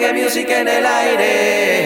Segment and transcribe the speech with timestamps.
[0.00, 1.79] reggae music en el aire.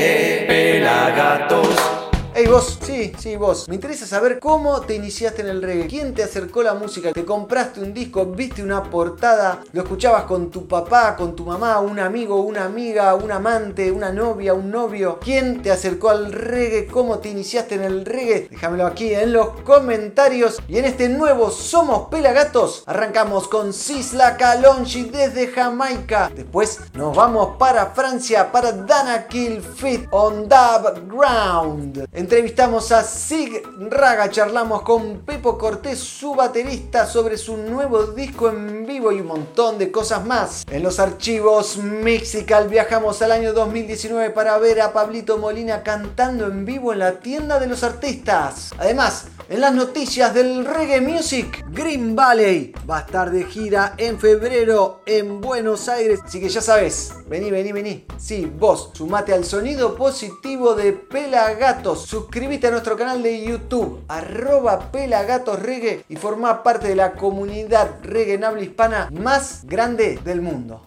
[2.37, 3.69] Hey vos, sí, sí vos.
[3.69, 5.87] Me interesa saber cómo te iniciaste en el reggae.
[5.87, 7.13] ¿Quién te acercó la música?
[7.13, 8.27] ¿Te compraste un disco?
[8.27, 9.61] ¿Viste una portada?
[9.71, 14.11] ¿Lo escuchabas con tu papá, con tu mamá, un amigo, una amiga, un amante, una
[14.11, 15.21] novia, un novio?
[15.23, 16.89] ¿Quién te acercó al reggae?
[16.89, 18.49] ¿Cómo te iniciaste en el reggae?
[18.51, 20.57] Déjamelo aquí en los comentarios.
[20.67, 26.33] Y en este nuevo Somos Pelagatos arrancamos con Sisla Kalonji desde Jamaica.
[26.35, 32.09] Después nos vamos para Francia para Dana Kill Fit on Dub Ground.
[32.25, 38.87] Entrevistamos a Sig Raga, charlamos con Pepo Cortés, su baterista, sobre su nuevo disco en
[38.87, 40.65] vivo y un montón de cosas más.
[40.71, 46.65] En los archivos Mexical viajamos al año 2019 para ver a Pablito Molina cantando en
[46.65, 48.71] vivo en la tienda de los artistas.
[48.79, 54.19] Además, en las noticias del reggae music, Green Valley va a estar de gira en
[54.19, 56.21] febrero en Buenos Aires.
[56.25, 58.07] Así que ya sabes, vení, vení, vení.
[58.17, 62.14] Sí, vos, sumate al sonido positivo de Pelagatos.
[62.15, 68.39] Suscríbete a nuestro canal de YouTube, arroba Reggae y forma parte de la comunidad reggae
[68.63, 70.87] hispana más grande del mundo.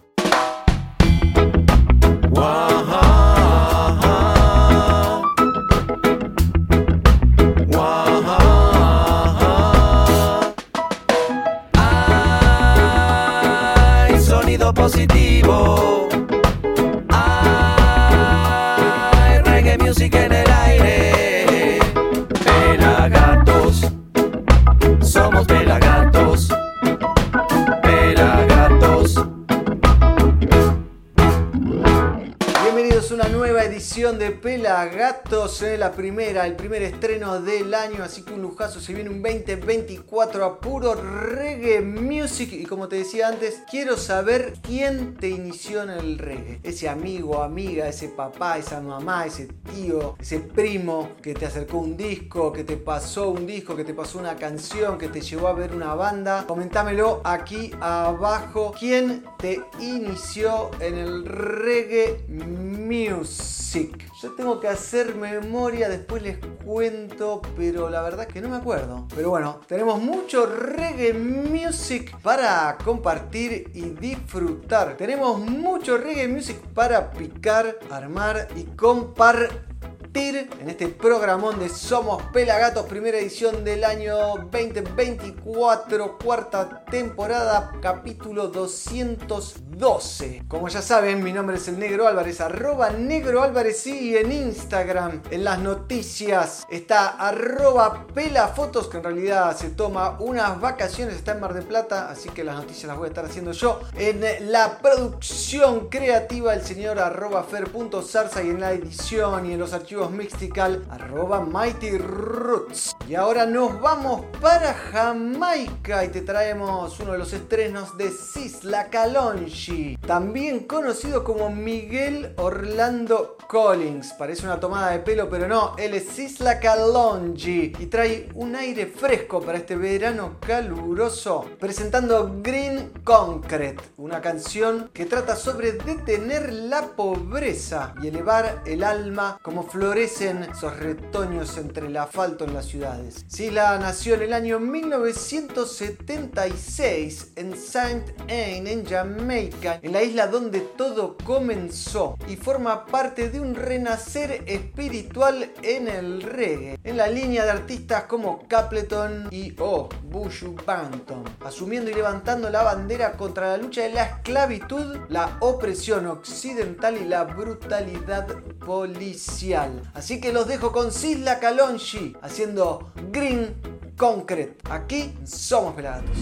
[34.08, 38.80] Edición de Pelagatos, eh, la primera, el primer estreno del año, así que un lujazo,
[38.80, 42.52] se viene un 2024 a puro reggae music.
[42.52, 47.42] Y como te decía antes, quiero saber quién te inició en el reggae, ese amigo,
[47.42, 52.64] amiga, ese papá, esa mamá, ese tío, ese primo que te acercó un disco, que
[52.64, 55.94] te pasó un disco, que te pasó una canción, que te llevó a ver una
[55.94, 63.97] banda, comentámelo aquí abajo, quién te inició en el reggae music.
[64.20, 68.56] Yo tengo que hacer memoria, después les cuento, pero la verdad es que no me
[68.56, 69.06] acuerdo.
[69.14, 74.96] Pero bueno, tenemos mucho reggae music para compartir y disfrutar.
[74.96, 79.68] Tenemos mucho reggae music para picar, armar y compartir
[80.18, 84.16] en este programón de Somos Pelagatos, primera edición del año
[84.50, 90.42] 2024, cuarta temporada, capítulo 212.
[90.48, 95.22] Como ya saben, mi nombre es el Negro Álvarez, arroba Negro Álvarez y en Instagram,
[95.30, 101.40] en las noticias, está arroba Pelafotos, que en realidad se toma unas vacaciones, está en
[101.40, 103.78] Mar de Plata, así que las noticias las voy a estar haciendo yo.
[103.96, 109.72] En la producción creativa, el señor arroba fer.zarza y en la edición y en los
[109.72, 112.94] archivos Mistical, arroba Mighty Roots.
[113.08, 118.90] Y ahora nos vamos para Jamaica y te traemos uno de los estrenos de Sisla
[118.90, 124.12] Kalonji, también conocido como Miguel Orlando Collins.
[124.12, 128.86] Parece una tomada de pelo, pero no, él es Sisla Kalonji y trae un aire
[128.86, 136.88] fresco para este verano caluroso, presentando Green Concrete, una canción que trata sobre detener la
[136.88, 142.66] pobreza y elevar el alma como flor florecen esos retoños entre el asfalto en las
[142.66, 143.24] ciudades.
[143.26, 150.60] Sila nació en el año 1976 en Saint Anne, en Jamaica, en la isla donde
[150.60, 157.44] todo comenzó y forma parte de un renacer espiritual en el reggae, en la línea
[157.44, 159.88] de artistas como Capleton y O.
[160.10, 166.06] Bushu Banton, asumiendo y levantando la bandera contra la lucha de la esclavitud, la opresión
[166.06, 168.26] occidental y la brutalidad
[168.66, 169.77] policial.
[169.94, 173.54] Así que los dejo con Sisla Kalonji haciendo Green
[173.96, 174.58] Concrete.
[174.70, 176.16] Aquí somos pelados.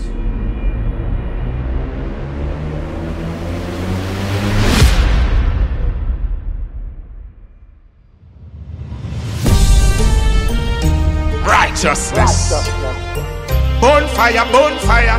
[11.45, 12.53] Righteousness.
[13.81, 15.19] Bonfire, bonfire.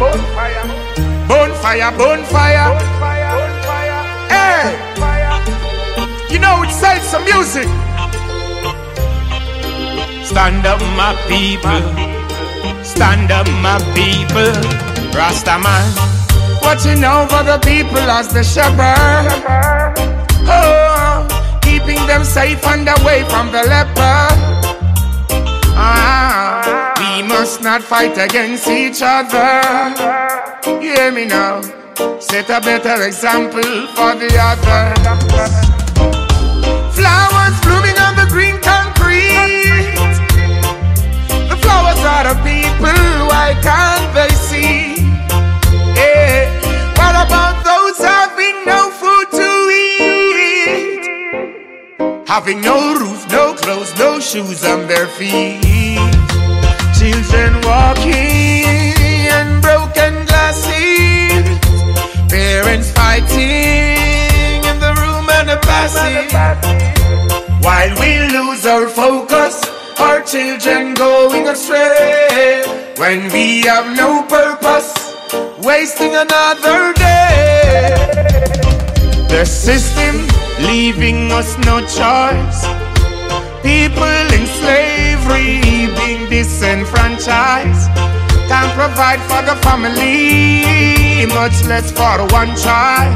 [1.27, 2.77] Bonfire, bonfire.
[4.27, 4.75] Hey!
[6.29, 7.67] You know, it sells some music.
[10.29, 11.81] Stand up, my people.
[12.83, 14.53] Stand up, my people.
[15.17, 15.87] Rasta man,
[16.61, 19.95] watching over the people as the shepherd.
[20.49, 24.27] Oh, keeping them safe and away from the leper.
[25.79, 29.63] Ah, we must not fight against each other.
[30.67, 31.61] You hear me now?
[32.19, 34.93] set a better example for the other.
[36.91, 37.86] Flowers blooming
[43.47, 44.95] why can't see?
[45.95, 46.51] Yeah.
[46.99, 49.49] What about those having no food to
[49.85, 51.03] eat?
[52.27, 55.61] Having no roof, no clothes, no shoes on their feet.
[56.99, 58.83] Children walking
[59.37, 61.45] in broken glasses.
[62.29, 66.33] Parents fighting in the room and the passage.
[67.63, 69.63] While we lose our focus,
[69.99, 72.76] our children going astray.
[72.97, 74.91] When we have no purpose,
[75.63, 77.93] wasting another day.
[79.29, 80.25] The system
[80.65, 82.65] leaving us no choice.
[83.61, 85.61] People in slavery
[85.95, 87.87] being disenfranchised.
[88.49, 93.13] Can't provide for the family, much less for one child.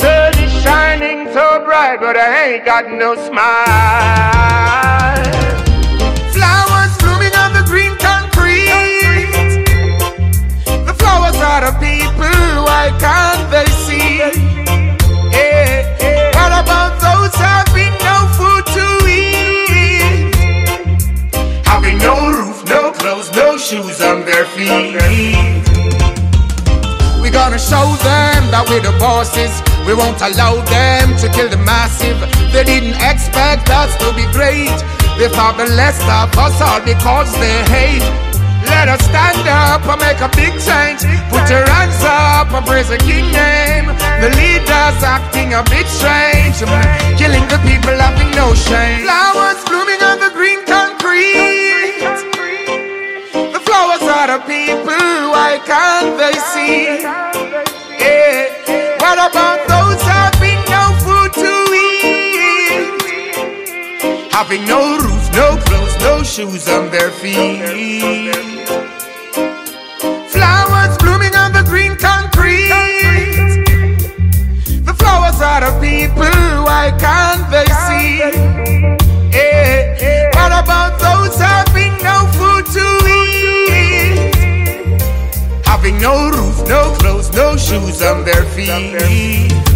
[0.00, 5.03] Sun is shining so bright, but I ain't got no smile.
[11.54, 14.18] Are the people, why can't they see?
[16.34, 20.34] What about those having no food to eat?
[21.64, 24.98] Having no roof, no clothes, no shoes on their feet.
[27.22, 29.54] We're gonna show them that we're the bosses.
[29.86, 32.18] We won't allow them to kill the massive.
[32.52, 34.74] They didn't expect us to be great.
[35.18, 38.33] They thought the less of us all because they hate.
[38.94, 41.00] Us stand up and make a big change.
[41.32, 43.86] Put your hands up and praise the King name.
[44.20, 46.60] The leaders acting a bit strange.
[47.18, 49.02] Killing the people having no shame.
[49.02, 52.04] Flowers blooming on the green concrete.
[53.54, 57.02] The flowers are the people, why can't they see?
[57.98, 58.52] Yeah.
[59.02, 63.00] What about those having no food to eat?
[64.30, 65.73] Having no roof, no clothes,
[66.04, 68.34] no shoes on their feet.
[70.34, 72.68] Flowers blooming on the green concrete.
[74.88, 78.18] The flowers are the people, why can't they see?
[79.32, 80.30] Yeah.
[80.36, 82.86] What about those having no food to
[83.18, 84.34] eat?
[85.64, 89.73] Having no roof, no clothes, no shoes on their feet.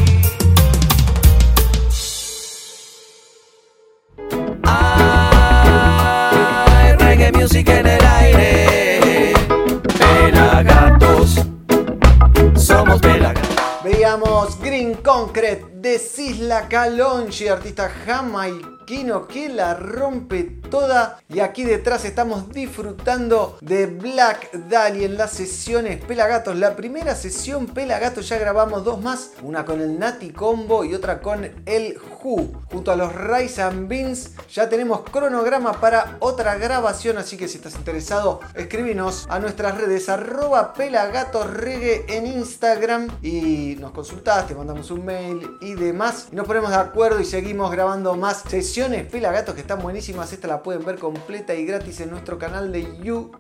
[14.47, 21.21] Green Concrete de Sisla Calonchi, artista jamaiquino que la rompe toda.
[21.29, 26.57] Y aquí detrás estamos disfrutando de Black Dahlia en las sesiones Pelagatos.
[26.57, 31.21] La primera sesión Pelagatos ya grabamos dos más, una con el Nati Combo y otra
[31.21, 32.63] con el Who.
[32.73, 37.59] Junto a los Rice and Beans ya tenemos cronograma para otra grabación, así que si
[37.59, 44.91] estás interesado, escríbenos a nuestras redes arroba pelagatosreggae en Instagram y nos consultás, te mandamos
[44.91, 46.29] un mail demás.
[46.33, 50.33] Y nos ponemos de acuerdo y seguimos grabando más sesiones Pelagatos que están buenísimas.
[50.33, 53.37] Esta la pueden ver completa y gratis en nuestro canal de YouTube.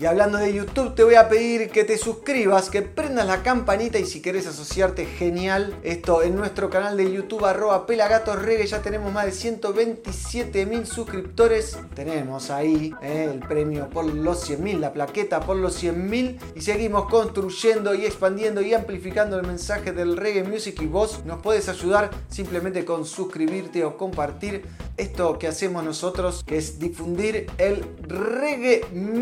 [0.00, 3.96] Y hablando de YouTube, te voy a pedir que te suscribas, que prendas la campanita
[3.96, 5.78] y si querés asociarte, genial.
[5.84, 11.78] Esto en nuestro canal de YouTube, arroba pelagatosreggae, ya tenemos más de 127 mil suscriptores.
[11.94, 16.40] Tenemos ahí eh, el premio por los 100 mil, la plaqueta por los 100 mil.
[16.56, 20.82] Y seguimos construyendo y expandiendo y amplificando el mensaje del reggae music.
[20.82, 24.64] Y vos nos puedes ayudar simplemente con suscribirte o compartir
[24.96, 29.19] esto que hacemos nosotros, que es difundir el reggae music.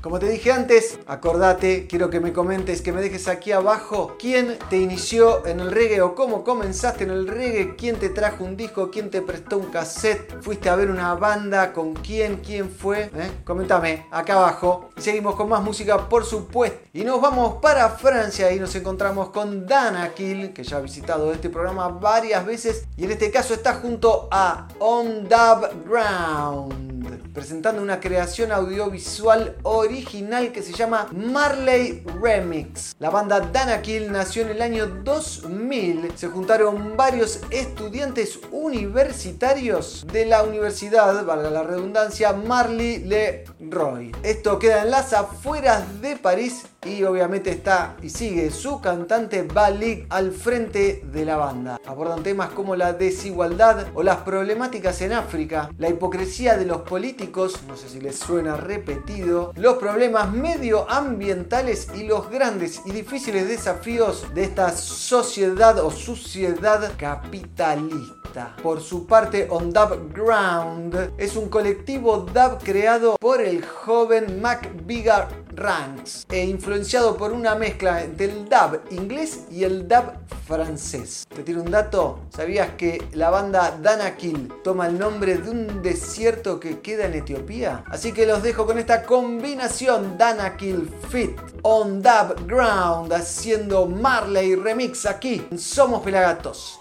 [0.00, 4.56] Como te dije antes, acordate, quiero que me comentes, que me dejes aquí abajo quién
[4.70, 8.56] te inició en el reggae o cómo comenzaste en el reggae, quién te trajo un
[8.56, 13.10] disco, quién te prestó un cassette, fuiste a ver una banda, con quién, quién fue.
[13.14, 13.30] ¿Eh?
[13.44, 14.90] Coméntame acá abajo.
[14.96, 16.78] Y seguimos con más música, por supuesto.
[16.92, 21.32] Y nos vamos para Francia y nos encontramos con Dana Kill, que ya ha visitado
[21.32, 22.86] este programa varias veces.
[22.96, 26.93] Y en este caso está junto a On Dub Ground,
[27.32, 32.94] presentando una creación audiovisual original que se llama Marley Remix.
[32.98, 36.12] La banda Danakil nació en el año 2000.
[36.16, 44.12] Se juntaron varios estudiantes universitarios de la universidad, valga la redundancia, Marley Le Roy.
[44.22, 50.06] Esto queda en las afueras de París y obviamente está y sigue su cantante Balik
[50.10, 51.80] al frente de la banda.
[51.86, 57.60] Abordan temas como la desigualdad o las problemáticas en África, la hipocresía de los políticos,
[57.66, 64.26] no sé si les suena repetido, los problemas medioambientales y los grandes y difíciles desafíos
[64.34, 68.56] de esta sociedad o suciedad capitalista.
[68.62, 74.70] Por su parte, On Dub Ground es un colectivo dub creado por el joven Mac
[74.84, 80.12] Bigger Ranks e influenciado por una mezcla entre el dub inglés y el dub
[80.46, 81.26] francés.
[81.34, 82.20] ¿Te tiene un dato?
[82.30, 87.84] ¿Sabías que la banda Danakil toma el nombre de un desierto que queda en Etiopía?
[87.88, 95.06] Así que los dejo con esta combinación Danakil Fit on Dub Ground haciendo Marley Remix
[95.06, 96.78] aquí en Somos Pelagatos.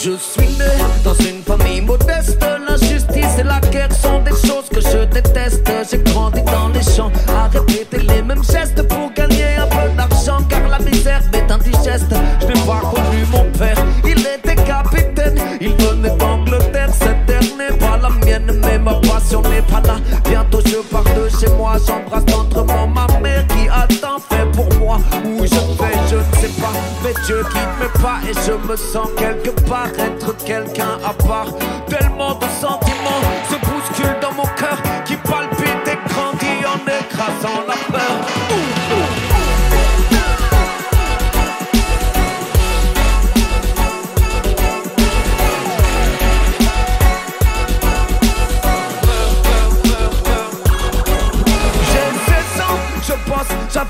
[0.00, 0.64] Je suis né
[1.02, 2.38] dans une famille modeste.
[2.68, 5.68] L'injustice et la guerre sont des choses que je déteste.
[5.90, 10.38] J'ai grandi dans les champs à répéter les mêmes gestes pour gagner un peu d'argent.
[10.48, 12.14] Car la misère m'est indigeste.
[12.40, 12.77] Je n'ai pas
[27.28, 31.52] Dieu quitte mes pas et je me sens quelque part être quelqu'un à part.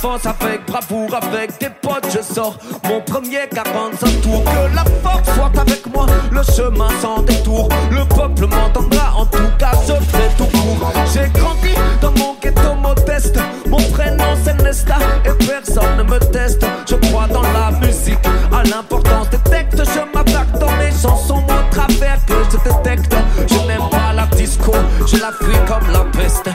[0.05, 4.45] Avec bravoure, avec des potes, je sors mon premier 45 tours.
[4.45, 7.69] Que la force soit avec moi, le chemin sans détour.
[7.91, 10.93] Le peuple m'entendra, en tout cas, je fais tout court.
[11.13, 16.65] J'ai grandi dans mon ghetto modeste, mon prénom c'est Nesta et personne ne me teste.
[16.89, 18.19] Je crois dans la musique,
[18.53, 19.83] à l'importance des textes.
[19.85, 23.17] Je m'attaque dans mes chansons, au travers que je détecte.
[23.49, 24.73] Je n'aime pas la disco,
[25.07, 26.49] je la fuis comme la peste.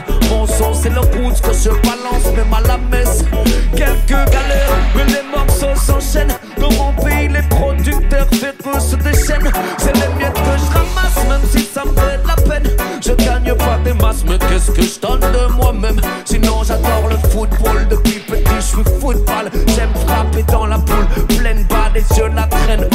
[4.94, 6.34] Mais les morceaux s'enchaînent.
[6.58, 9.52] Dans mon pays, les producteurs véreux se déchaînent.
[9.78, 12.70] C'est les miettes que je ramasse, même si ça me fait de la peine.
[13.00, 16.00] Je gagne pas des masses, mais qu'est-ce que je donne de moi-même?
[16.24, 17.86] Sinon, j'adore le football.
[17.90, 19.50] Depuis petit, je suis football.
[19.74, 21.06] J'aime frapper dans la poule,
[21.36, 22.88] pleine balle et je la traîne.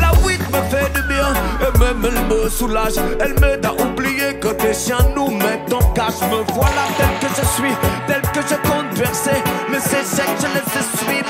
[0.00, 2.94] La weed me fait du bien, et même elle me soulage.
[3.20, 5.04] Elle m'aide à oublier que des chiens
[5.94, 7.74] car je me voilà tel que je suis,
[8.06, 9.42] tel que je compte verser.
[9.70, 11.23] Mais ces que je les essuie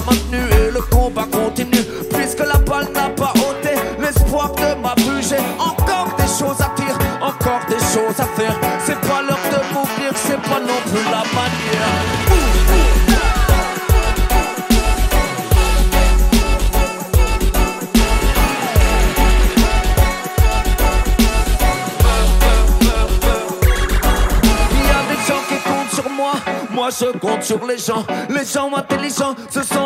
[0.00, 1.84] maintenu et le combat continue.
[2.14, 6.96] Puisque la balle n'a pas ôté l'espoir de ma J'ai encore des choses à dire,
[7.20, 8.56] encore des choses à faire.
[8.84, 12.28] C'est pas l'heure de mourir, c'est pas non plus la manière.
[24.72, 26.32] Il y a des gens qui comptent sur moi,
[26.72, 29.77] moi je compte sur les gens, les gens intelligents, ce sont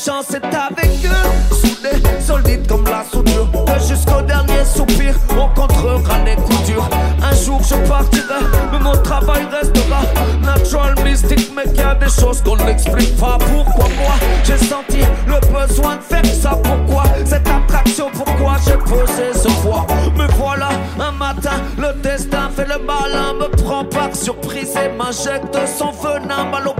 [0.00, 3.48] c'est avec eux, soudés, solides comme la soudure.
[3.88, 6.88] Jusqu'au dernier soupir, on contrera les coups durs.
[7.20, 10.02] Un jour je partirai, mais mon travail restera
[10.40, 11.50] natural, mystique.
[11.56, 13.38] Mais qu'il y a des choses qu'on n'explique pas.
[13.38, 14.14] Pourquoi moi
[14.44, 16.50] j'ai senti le besoin de faire ça?
[16.62, 18.08] Pourquoi cette attraction?
[18.14, 19.84] Pourquoi j'ai posé ce poids?
[20.16, 20.68] Me voilà
[21.00, 26.44] un matin, le destin fait le malin, me prend par surprise et m'injecte son venin.
[26.44, 26.77] Mal au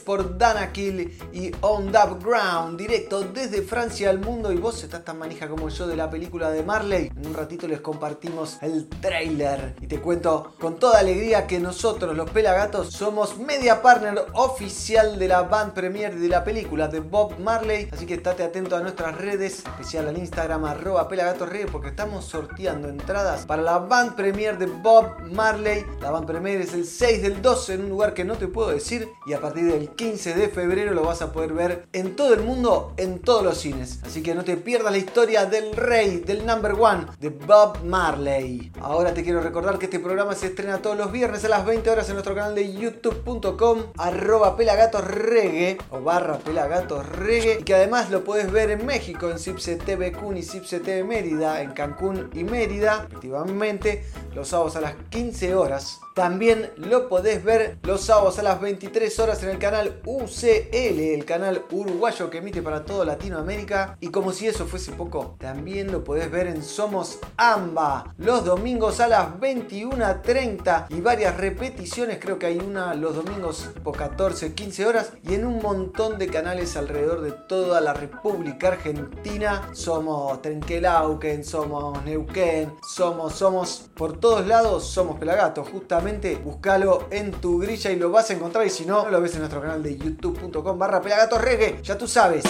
[0.00, 4.52] Por Dana Kill y On Dub Ground, directo desde Francia al mundo.
[4.52, 7.10] Y vos estás tan manija como yo de la película de Marley.
[7.16, 12.16] En un ratito les compartimos el trailer y te cuento con toda alegría que nosotros,
[12.16, 17.38] los Pelagatos, somos media partner oficial de la band premiere de la película de Bob
[17.38, 17.88] Marley.
[17.92, 22.88] Así que estate atento a nuestras redes, especial al Instagram arroba pelagatorre, porque estamos sorteando
[22.88, 25.84] entradas para la band premiere de Bob Marley.
[26.00, 28.70] La band premiere es el 6 del 12 en un lugar que no te puedo
[28.70, 32.34] decir y a partir del 15 de febrero lo vas a poder ver en todo
[32.34, 34.00] el mundo, en todos los cines.
[34.04, 38.72] Así que no te pierdas la historia del rey, del number one, de Bob Marley.
[38.80, 41.90] Ahora te quiero recordar que este programa se estrena todos los viernes a las 20
[41.90, 48.24] horas en nuestro canal de youtube.com arroba pelagatosregue o barra pelagatosregue y que además lo
[48.24, 52.44] puedes ver en México en Cipse TV Kun y Cipse TV Mérida, en Cancún y
[52.44, 56.00] Mérida, respectivamente, los sábados a las 15 horas.
[56.14, 59.71] También lo podés ver los sábados a las 23 horas en el canal
[60.04, 63.96] UCL, el canal uruguayo que emite para toda Latinoamérica.
[64.00, 69.00] Y como si eso fuese poco, también lo podés ver en Somos AMBA, los domingos
[69.00, 74.86] a las 21.30 y varias repeticiones, creo que hay una los domingos por 14, 15
[74.86, 79.70] horas y en un montón de canales alrededor de toda la República Argentina.
[79.72, 87.58] Somos Trenquelauquen, somos Neuquén, somos, somos por todos lados, somos Pelagatos, justamente Búscalo en tu
[87.60, 88.66] grilla y lo vas a encontrar.
[88.66, 91.78] Y si no, lo ves en nuestro canal de youtube.com barra pelagatorregue.
[91.84, 92.42] Ya tú sabes.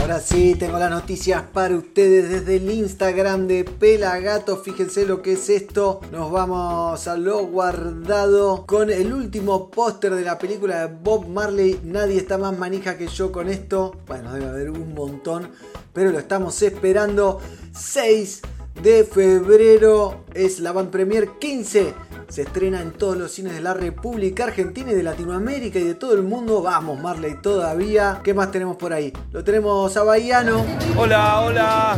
[0.00, 4.56] Ahora sí, tengo las noticias para ustedes desde el Instagram de Pelagato.
[4.56, 6.00] Fíjense lo que es esto.
[6.10, 11.80] Nos vamos a lo guardado con el último póster de la película de Bob Marley.
[11.84, 13.94] Nadie está más manija que yo con esto.
[14.08, 15.52] Bueno, debe haber un montón.
[15.92, 17.40] Pero lo estamos esperando.
[17.78, 18.42] 6
[18.82, 23.74] de febrero es la Van Premier 15 se estrena en todos los cines de la
[23.74, 26.62] República Argentina y de Latinoamérica y de todo el mundo.
[26.62, 28.20] Vamos, Marley, todavía.
[28.22, 29.12] ¿Qué más tenemos por ahí?
[29.32, 30.64] Lo tenemos a Bahiano.
[30.96, 31.96] Hola, hola.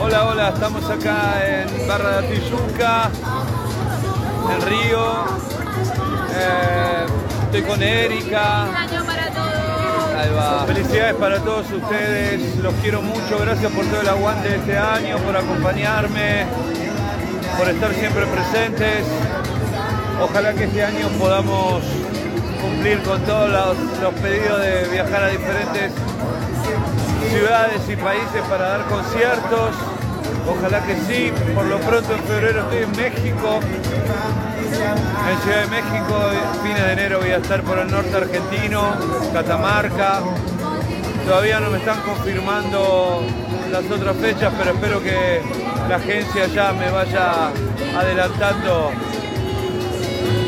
[0.00, 2.36] Hola, hola, estamos acá en Barra de
[4.54, 5.24] en Río.
[6.38, 7.06] Eh,
[7.44, 8.64] estoy con Erika.
[10.16, 10.64] Ahí va.
[10.66, 15.18] Felicidades para todos ustedes, los quiero mucho, gracias por todo el aguante de este año,
[15.18, 16.46] por acompañarme,
[17.58, 19.04] por estar siempre presentes.
[20.20, 21.82] Ojalá que este año podamos
[22.60, 25.92] cumplir con todos los, pedidos de viajar a diferentes
[27.30, 29.74] ciudades y países para dar conciertos.
[30.48, 31.32] Ojalá que sí.
[31.54, 33.60] Por lo pronto en febrero estoy en México.
[35.28, 36.14] En Ciudad de México,
[36.62, 38.94] fines de enero voy a estar por el norte argentino,
[39.32, 40.20] Catamarca.
[41.26, 43.20] Todavía no me están confirmando
[43.72, 45.42] las otras fechas, pero espero que
[45.88, 47.50] la agencia ya me vaya
[47.98, 48.92] adelantando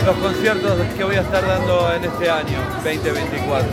[0.06, 3.68] los conciertos que voy a estar dando en este año 2024.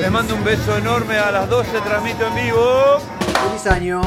[0.00, 2.98] Les mando un beso enorme, a las 12 transmito en vivo.
[3.48, 4.02] Feliz año.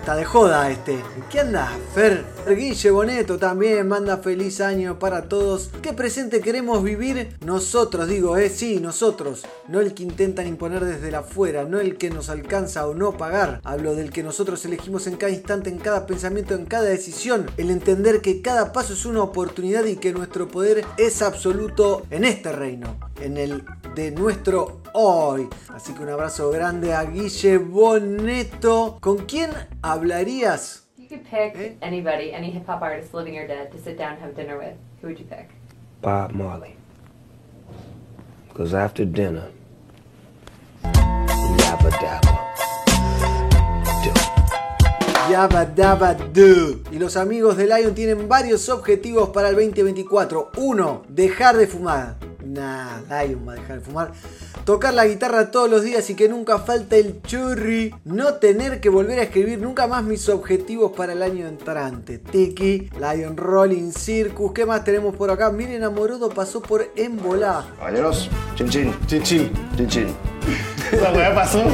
[0.00, 1.04] Está de joda este.
[1.30, 2.33] ¿Qué anda, Fer?
[2.46, 5.70] Guille Boneto también manda feliz año para todos.
[5.80, 7.36] ¿Qué presente queremos vivir?
[7.44, 9.44] Nosotros, digo, eh, sí, nosotros.
[9.68, 13.16] No el que intentan imponer desde la afuera, no el que nos alcanza o no
[13.16, 13.60] pagar.
[13.64, 17.46] Hablo del que nosotros elegimos en cada instante, en cada pensamiento, en cada decisión.
[17.56, 22.24] El entender que cada paso es una oportunidad y que nuestro poder es absoluto en
[22.24, 22.98] este reino.
[23.20, 25.48] En el de nuestro hoy.
[25.68, 28.98] Así que un abrazo grande a Guille Boneto.
[29.00, 30.83] ¿Con quién hablarías?
[31.14, 31.70] You could pick Eh?
[31.80, 34.74] anybody, any hip hop artist, living or dead, to sit down and have dinner with.
[35.00, 35.48] Who would you pick?
[36.02, 36.74] Bob Marley.
[38.48, 39.46] Because after dinner,
[40.82, 42.34] yabba dabba.
[44.02, 44.12] Do.
[45.30, 46.80] Yabba Dabba Do.
[46.90, 50.50] Y los amigos de Lion tienen varios objetivos para el 2024.
[50.56, 52.16] Uno, dejar de fumar.
[52.44, 54.12] Nah, Lion va a dejar de fumar.
[54.64, 57.94] Tocar la guitarra todos los días y que nunca falte el churri.
[58.04, 62.18] No tener que volver a escribir nunca más mis objetivos para el año entrante.
[62.18, 64.52] Tiki, Lion Rolling Circus.
[64.52, 65.50] ¿Qué más tenemos por acá?
[65.50, 67.66] Miren, Amorodo pasó por Embolá.
[67.78, 68.94] Caballeros, chin chin.
[69.06, 69.50] Chin chin.
[69.76, 70.06] Chin chin.
[70.92, 71.64] Esa weá pasó.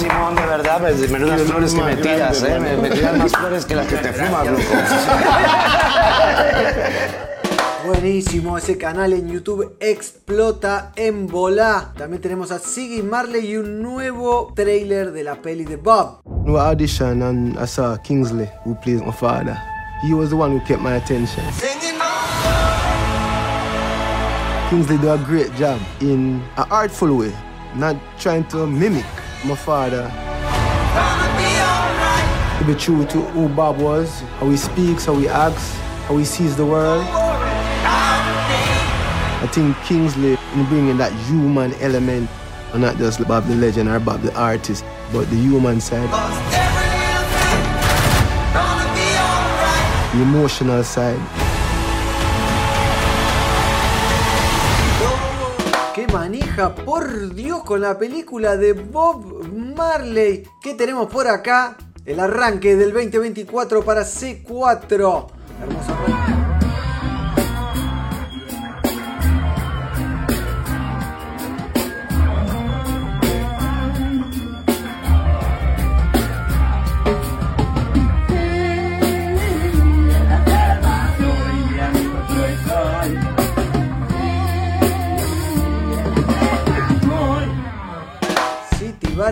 [0.00, 2.76] Simón, de verdad, me- menudas Sí, flores que más me tiras, grande, ¿eh?
[2.76, 4.62] Me, me tiras más flores que las que te fumas, loco.
[7.86, 11.92] Buenísimo, ese canal en YouTube explota en bola.
[11.98, 16.20] También tenemos a Siggy Marley y un nuevo trailer de la peli de Bob.
[16.46, 19.58] No audition and I saw Kingsley, who plays my father.
[20.02, 21.44] He was the one who kept my attention.
[24.70, 27.32] Kingsley do a great job in an artful way,
[27.74, 29.04] not trying to mimic
[29.44, 30.10] my father.
[32.58, 35.72] To be true to who Bob was, how he speaks, how he acts,
[36.06, 37.04] how he sees the world.
[39.42, 42.28] I think Kingsley in bringing that human element,
[42.72, 46.08] and not just Bob the legend or Bob the artist, but the human side,
[50.14, 51.49] the emotional side.
[56.12, 59.44] Manija, por Dios, con la película de Bob
[59.76, 60.42] Marley!
[60.60, 61.76] ¿Qué tenemos por acá?
[62.04, 65.26] El arranque del 2024 para C4.
[65.62, 66.19] Hermoso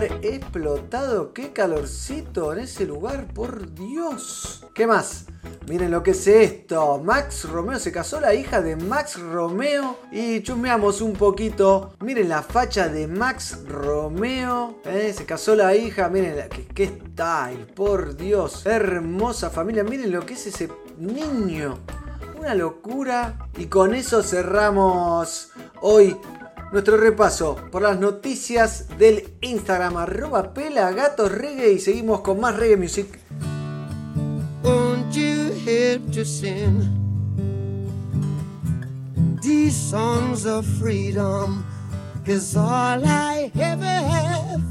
[0.03, 1.33] explotado.
[1.33, 3.27] ¡Qué calorcito en ese lugar!
[3.33, 4.65] ¡Por Dios!
[4.73, 5.25] ¿Qué más?
[5.67, 6.99] Miren lo que es esto.
[7.03, 9.99] Max Romeo se casó la hija de Max Romeo.
[10.11, 11.93] Y chusmeamos un poquito.
[11.99, 14.79] Miren la facha de Max Romeo.
[14.85, 15.13] ¿eh?
[15.15, 16.09] Se casó la hija.
[16.09, 17.65] Miren la, style.
[17.75, 18.65] Por Dios.
[18.65, 19.83] Hermosa familia.
[19.83, 21.77] Miren lo que es ese niño.
[22.37, 23.37] Una locura.
[23.57, 26.17] Y con eso cerramos hoy
[26.71, 32.77] nuestro repaso por las noticias del Instagram arroba pelagatos reggae y seguimos con más reggae
[32.77, 33.19] music.
[34.63, 36.89] Won't you help to sing
[39.41, 41.65] these songs of freedom?
[42.25, 44.61] Is all I ever have.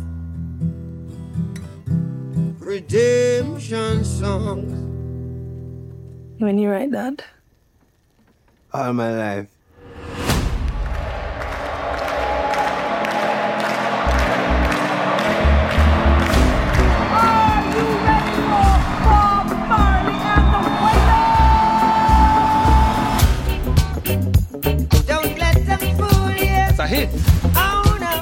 [2.61, 4.70] Redemption songs.
[6.38, 7.24] When you write that?
[8.72, 9.57] All my life.
[26.88, 27.11] Hit.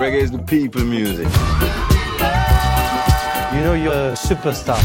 [0.01, 1.29] Reggae is the people music.
[3.55, 4.83] You know you're a superstar.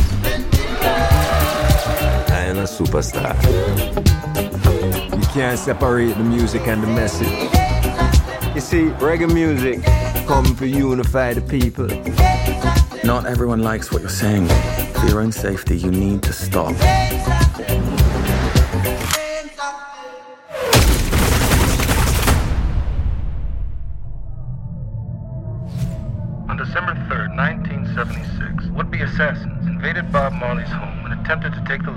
[2.29, 3.35] I am a superstar.
[5.17, 7.27] You can't separate the music and the message.
[8.53, 9.83] You see, reggae music
[10.27, 11.87] come to unify the people.
[13.03, 14.47] Not everyone likes what you're saying.
[14.93, 16.75] For your own safety, you need to stop.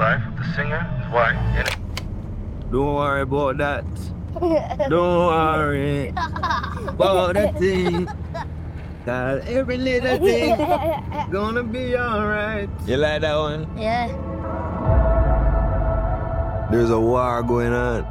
[0.04, 1.68] Life of the singer, his wife, and
[2.70, 3.84] Don't worry about that.
[4.90, 6.08] Don't worry
[6.88, 8.06] about that thing.
[9.06, 10.56] That every little thing
[11.30, 12.68] gonna be alright.
[12.86, 13.64] You like that one?
[13.78, 14.08] Yeah.
[16.70, 18.04] There's a war going on.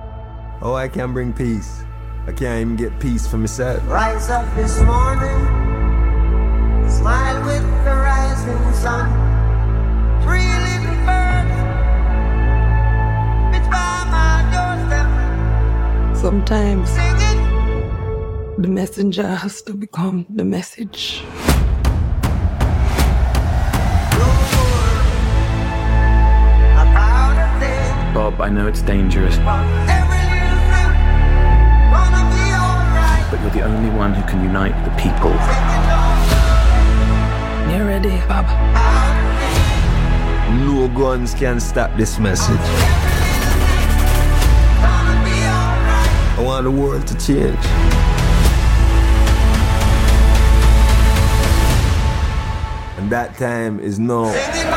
[0.64, 1.84] Oh, I can't bring peace.
[2.26, 3.86] I can't even get peace for myself.
[3.88, 5.42] Rise up this morning,
[6.90, 9.08] smile with the rising sun.
[10.24, 10.63] Three
[16.24, 16.90] Sometimes
[18.58, 21.22] the messenger has to become the message.
[26.80, 30.92] About a thing, Bob, I know it's dangerous, every little thing,
[31.92, 33.28] gonna be alright.
[33.30, 35.36] but you're the only one who can unite the people.
[37.70, 38.48] You're ready, Bob?
[40.66, 43.13] No guns can stop this message.
[46.44, 47.66] I want the world to change.
[52.98, 54.73] And that time is now.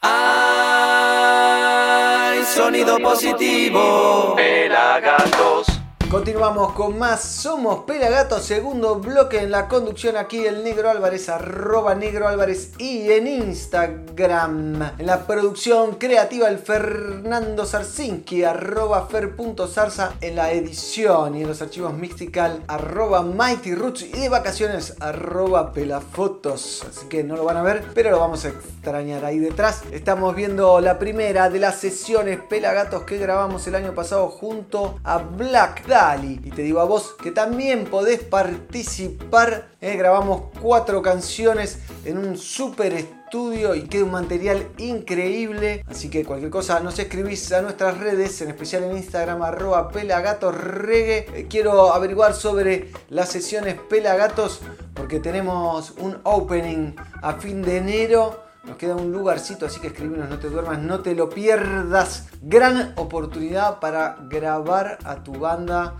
[0.00, 0.08] Pelagatos.
[2.30, 4.34] Ay, sonido positivo.
[4.36, 5.77] Pelagatos.
[6.10, 11.94] Continuamos con más Somos Pelagatos, segundo bloque en la conducción aquí el Negro Álvarez, arroba
[11.94, 14.94] Negro Álvarez y en Instagram.
[14.96, 21.60] En la producción creativa el Fernando Sarsinki, arroba fer.zarza en la edición y en los
[21.60, 26.86] archivos Mixtical, arroba Mighty Roots y de vacaciones, arroba Pelafotos.
[26.88, 29.82] Así que no lo van a ver, pero lo vamos a extrañar ahí detrás.
[29.92, 35.18] Estamos viendo la primera de las sesiones Pelagatos que grabamos el año pasado junto a
[35.18, 39.70] Black Y te digo a vos que también podés participar.
[39.80, 45.84] Eh, grabamos cuatro canciones en un super estudio y queda un material increíble.
[45.88, 51.26] Así que cualquier cosa nos escribís a nuestras redes, en especial en Instagram, arroba pelagatosregue.
[51.34, 54.60] Eh, quiero averiguar sobre las sesiones Pelagatos
[54.94, 58.47] porque tenemos un opening a fin de enero.
[58.64, 62.28] Nos queda un lugarcito, así que escribinos, no te duermas, no te lo pierdas.
[62.42, 65.96] Gran oportunidad para grabar a tu banda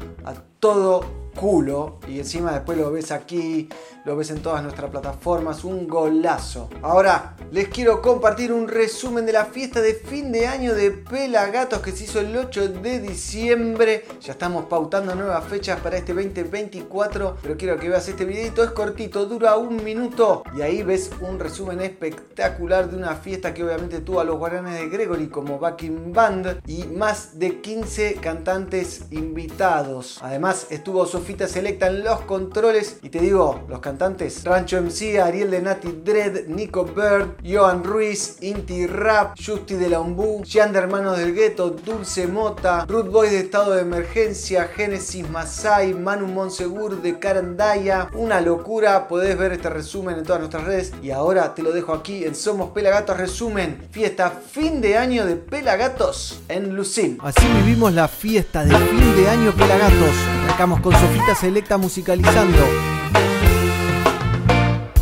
[0.60, 1.98] todo culo.
[2.08, 3.68] Y encima después lo ves aquí,
[4.04, 5.64] lo ves en todas nuestras plataformas.
[5.64, 6.68] Un golazo.
[6.82, 11.80] Ahora les quiero compartir un resumen de la fiesta de fin de año de Pelagatos
[11.80, 14.04] que se hizo el 8 de diciembre.
[14.20, 17.36] Ya estamos pautando nuevas fechas para este 2024.
[17.42, 18.64] Pero quiero que veas este videito.
[18.64, 20.42] Es cortito, dura un minuto.
[20.56, 24.74] Y ahí ves un resumen espectacular de una fiesta que obviamente tuvo a los guaranes
[24.74, 26.60] de Gregory como backing band.
[26.66, 30.18] Y más de 15 cantantes invitados.
[30.22, 32.98] Además estuvo Sofita Selecta en los controles.
[33.02, 34.44] Y te digo, los cantantes.
[34.44, 40.00] Rancho MC, Ariel de Nati Dread, Nico Bird, Johan Ruiz, Inti Rap, Justi de la
[40.00, 45.28] Umbú, Jean de Hermanos del Gueto, Dulce Mota, Ruth Boy de Estado de Emergencia, Génesis
[45.28, 48.08] Masai, Manu Monsegur de Carandaya.
[48.14, 50.92] Una locura, podés ver este resumen en todas nuestras redes.
[51.02, 53.87] Y ahora te lo dejo aquí en Somos Pelagatos Resumen.
[53.90, 57.18] Fiesta fin de año de Pelagatos en Lucín.
[57.20, 60.38] Así vivimos la fiesta de fin de año Pelagatos.
[60.48, 62.58] Arrancamos con Sofita Selecta musicalizando.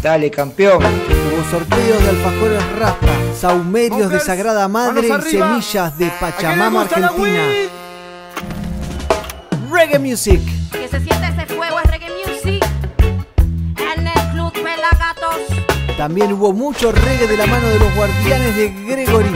[0.03, 0.83] Dale, campeón.
[0.83, 3.07] Hubo sorteos de alfajores raspa,
[3.41, 7.71] saumerios de Sagrada Madre y semillas de Pachamama, ¡A que le gusta la Argentina.
[9.71, 10.41] Reggae Music.
[10.73, 12.67] Que se siente ese fuego es reggae music.
[13.95, 15.97] En el club Pelagatos.
[15.97, 19.31] También hubo mucho reggae de la mano de los guardianes de Gregory.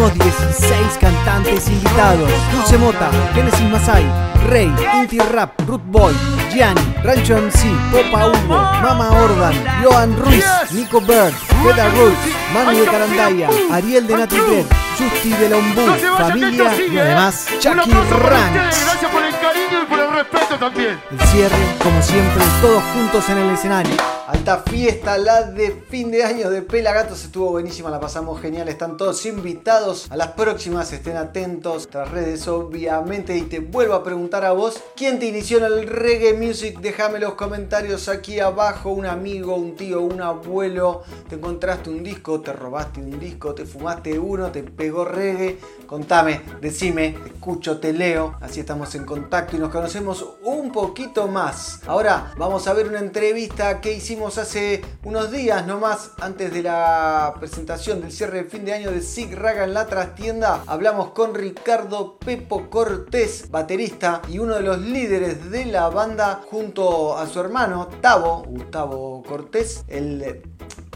[0.00, 2.30] Tuvimos 16 cantantes invitados.
[2.54, 4.02] Dulce Mota, Genesis Masai,
[4.48, 6.14] Rey, Inti Rap, Root Boy,
[6.50, 9.52] Gianni, Rancho MC, Popa Hugo, Mama Orban,
[9.84, 12.16] Johan Ruiz, Nico Bird, Feda Roots,
[12.54, 14.64] Manu de Carandaya, Ariel de Nati Dead,
[14.96, 15.86] Justi de Lombú,
[16.16, 18.54] familia y además Chucky Ranch.
[18.54, 21.00] Gracias por el cariño y por el respeto también.
[21.10, 23.96] El cierre, como siempre, todos juntos en el escenario.
[24.28, 27.24] Alta fiesta, la de fin de año de Pelagatos.
[27.24, 28.68] Estuvo buenísima, la pasamos genial.
[28.68, 30.92] Están todos invitados a las próximas.
[30.92, 31.72] Estén atentos.
[31.72, 33.36] Nuestras redes, obviamente.
[33.36, 36.78] Y te vuelvo a preguntar a vos: ¿quién te inició en el reggae music?
[36.80, 38.90] Déjame los comentarios aquí abajo.
[38.90, 41.02] Un amigo, un tío, un abuelo.
[41.28, 45.58] Te encontraste un disco, te robaste un disco, te fumaste uno, te pegó reggae.
[45.88, 48.36] Contame, decime, te escucho, te leo.
[48.40, 51.80] Así estamos en contacto y nos conocemos un poquito más.
[51.86, 57.34] Ahora vamos a ver una entrevista que hicimos hace unos días nomás antes de la
[57.38, 60.62] presentación del cierre de fin de año de Sig Raga en la trastienda.
[60.66, 67.16] Hablamos con Ricardo Pepo Cortés, baterista y uno de los líderes de la banda junto
[67.16, 70.42] a su hermano Tavo, Gustavo Cortés, el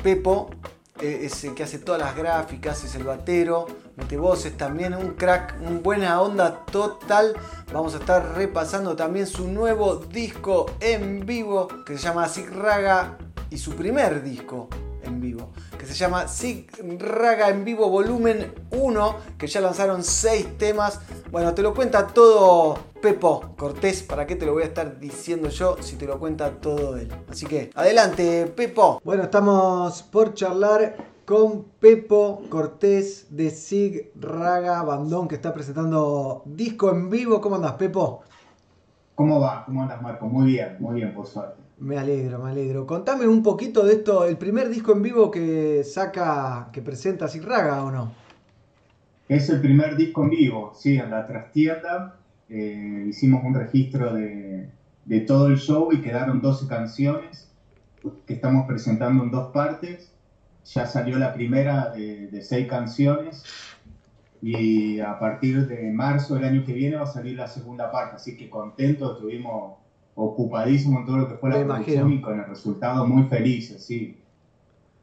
[0.03, 0.51] Pepo
[1.01, 5.15] eh, es el que hace todas las gráficas, es el batero, mete voces también, un
[5.15, 7.35] crack, un buena onda total.
[7.73, 13.19] Vamos a estar repasando también su nuevo disco en vivo que se llama Sig Raga
[13.51, 14.69] y su primer disco
[15.03, 20.59] en vivo que se llama Sig Raga en vivo volumen 1 que ya lanzaron 6
[20.59, 21.01] temas.
[21.31, 25.51] Bueno, te lo cuenta todo Pepo Cortés, ¿para qué te lo voy a estar diciendo
[25.51, 27.13] yo si te lo cuenta todo él?
[27.31, 29.01] Así que adelante, Pepo.
[29.05, 36.91] Bueno, estamos por charlar con Pepo Cortés de Sig Raga Bandón que está presentando disco
[36.91, 37.41] en vivo.
[37.41, 38.23] ¿Cómo andas, Pepo?
[39.15, 39.65] ¿Cómo va?
[39.65, 40.27] ¿Cómo andas, Marco?
[40.27, 41.63] Muy bien, muy bien, por suerte.
[41.79, 42.87] Me alegro, me alegro.
[42.87, 47.43] Contame un poquito de esto, el primer disco en vivo que saca, que presenta Sig
[47.43, 48.13] Raga o no.
[49.29, 52.17] Es el primer disco en vivo, sí, en la trastienda.
[52.49, 54.69] Eh, hicimos un registro de,
[55.05, 57.49] de todo el show y quedaron 12 canciones
[58.27, 60.14] que estamos presentando en dos partes.
[60.65, 63.43] Ya salió la primera de, de seis canciones
[64.41, 68.17] y a partir de marzo del año que viene va a salir la segunda parte,
[68.17, 69.77] así que contento, estuvimos
[70.15, 72.13] ocupadísimos en todo lo que fue la Me producción imagino.
[72.13, 74.15] y con el resultado muy felices, sí.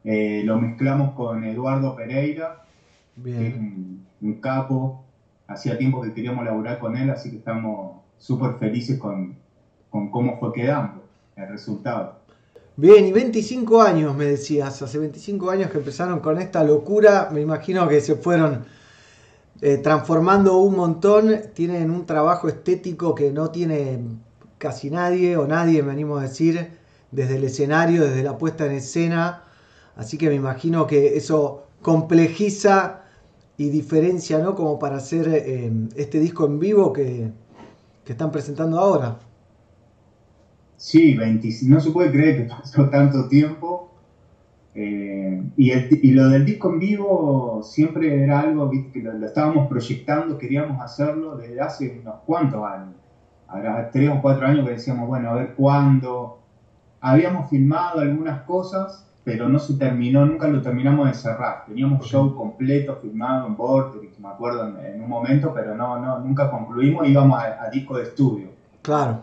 [0.04, 2.56] Eh, lo mezclamos con Eduardo Pereira,
[3.36, 3.54] que es Bien.
[3.54, 4.96] un, un capo,
[5.46, 9.36] hacía tiempo que queríamos laburar con él, así que estamos súper felices con,
[9.90, 12.14] con cómo fue quedando el resultado.
[12.76, 17.42] Bien, y 25 años me decías, hace 25 años que empezaron con esta locura, me
[17.42, 18.64] imagino que se fueron
[19.60, 24.00] eh, transformando un montón, tienen un trabajo estético que no tiene
[24.56, 26.70] casi nadie, o nadie me animo a decir,
[27.10, 29.44] desde el escenario, desde la puesta en escena,
[29.96, 33.02] así que me imagino que eso complejiza
[33.58, 34.54] y diferencia, ¿no?
[34.54, 37.30] Como para hacer eh, este disco en vivo que,
[38.04, 39.18] que están presentando ahora.
[40.82, 43.88] Sí, 20 no se puede creer que pasó tanto tiempo.
[44.74, 49.26] Eh, y, el- y lo del disco en vivo siempre era algo que lo, lo
[49.26, 52.96] estábamos proyectando, queríamos hacerlo desde hace unos cuantos años.
[53.46, 56.38] Ahora, tres o cuatro años que decíamos, bueno, a ver cuándo.
[57.00, 61.64] Habíamos filmado algunas cosas, pero no se terminó, nunca lo terminamos de cerrar.
[61.66, 66.18] Teníamos show completo filmado en Vortex, me acuerdo en, en un momento, pero no, no,
[66.18, 68.48] nunca concluimos, íbamos a- a disco de estudio.
[68.82, 69.20] Claro.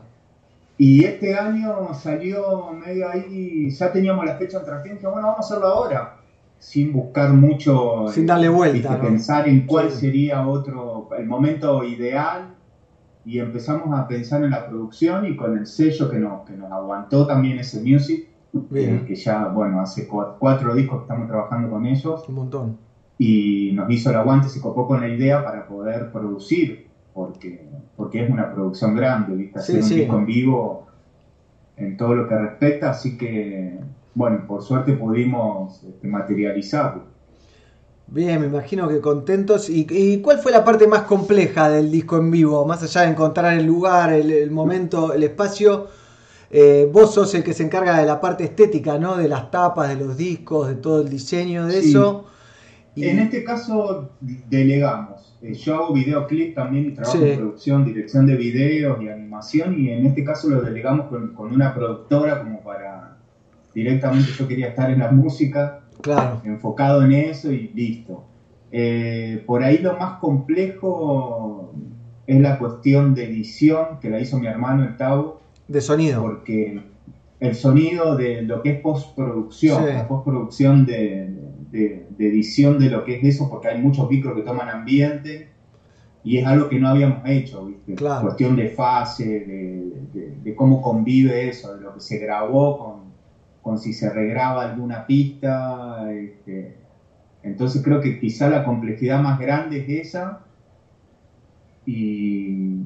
[0.81, 5.39] Y este año salió medio ahí, ya teníamos la fecha en tracción, dije, bueno, vamos
[5.39, 6.15] a hacerlo ahora,
[6.57, 9.01] sin buscar mucho, Sin darle vuelta, viste, ¿no?
[9.09, 9.99] pensar en cuál Sí.
[9.99, 12.55] sería otro, el momento ideal,
[13.25, 16.71] y empezamos a pensar en la producción y con el sello que nos, que nos
[16.71, 18.99] aguantó también ese music, Bien.
[18.99, 22.77] eh, que ya, bueno, hace cua- cuatro discos que estamos trabajando con ellos, Un montón.
[23.17, 26.88] y nos hizo el aguante, se copó con la idea para poder producir,
[27.19, 29.59] porque, porque es una producción grande, ¿viste?
[29.59, 29.95] Sí, hacer un sí.
[29.95, 30.87] disco en vivo
[31.75, 33.77] en todo lo que respecta, así que,
[34.13, 37.03] bueno, por suerte pudimos este, materializarlo.
[38.07, 39.69] Bien, me imagino que contentos.
[39.69, 42.65] ¿Y, y cuál fue la parte más compleja del disco en vivo?
[42.65, 45.87] Más allá de encontrar el lugar, el, el momento, el espacio,
[46.49, 49.15] eh, vos sos el que se encarga de la parte estética, ¿no?
[49.17, 51.89] De las tapas, de los discos, de todo el diseño de Sí.
[51.91, 52.25] eso.
[52.95, 54.09] Y- En este caso
[54.49, 55.37] delegamos.
[55.41, 57.23] Eh, Yo hago videoclip también trabajo Sí.
[57.29, 61.53] en producción, dirección de videos y animación y en este caso lo delegamos con, con
[61.53, 63.15] una productora como para
[63.73, 66.41] directamente yo quería estar en la música, Claro.
[66.43, 68.25] enfocado en eso y listo.
[68.71, 71.73] Eh, por ahí lo más complejo
[72.27, 76.21] es la cuestión de edición que la hizo mi hermano el Tavo, De sonido.
[76.21, 76.81] porque
[77.39, 79.93] el sonido de lo que es postproducción, Sí.
[79.93, 81.29] la postproducción de,
[81.71, 85.49] de- de edición de lo que es eso, porque hay muchos micros que toman ambiente
[86.23, 87.95] y es algo que no habíamos hecho, ¿viste?
[87.95, 88.21] Claro.
[88.23, 92.99] Cuestión de fase, de, de- de cómo convive eso, de lo que se grabó con,
[93.61, 96.11] con si se regraba alguna pista.
[96.11, 96.75] este.
[97.43, 100.41] Entonces creo que quizá la complejidad más grande es esa.
[101.85, 102.81] Y,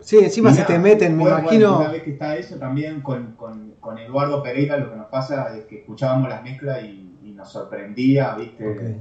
[0.00, 1.78] Sí, encima y se te meten, me bueno, imagino.
[1.80, 5.56] una vez que está eso, también con, con- con Eduardo Pereira lo que nos pasa
[5.56, 7.05] es que escuchábamos las mezclas y
[7.46, 8.96] nos sorprendía, ¿viste?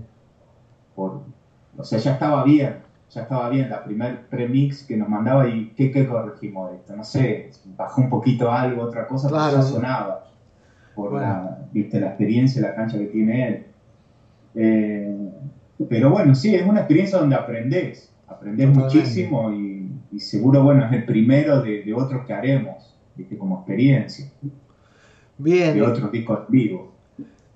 [0.96, 1.22] Por,
[1.78, 5.74] o sea, ya estaba bien, ya estaba bien la primer premix que nos mandaba y
[5.76, 6.96] ¿qué, qué corregimos de esto?
[6.96, 10.22] No sé, bajó un poquito algo, otra cosa, pero ya sonaba.
[10.94, 11.28] Por Bueno.
[11.28, 12.00] la, ¿viste?
[12.00, 13.66] la experiencia, la cancha que tiene él.
[14.56, 15.32] Eh,
[15.90, 18.98] pero bueno, sí, es una experiencia donde aprendes, aprendes Totalmente.
[18.98, 23.38] muchísimo y, y seguro, bueno, es el primero de, de otros que haremos, ¿viste?
[23.38, 24.32] como experiencia.
[25.38, 25.74] Bien.
[25.74, 26.95] de otros discos vivos.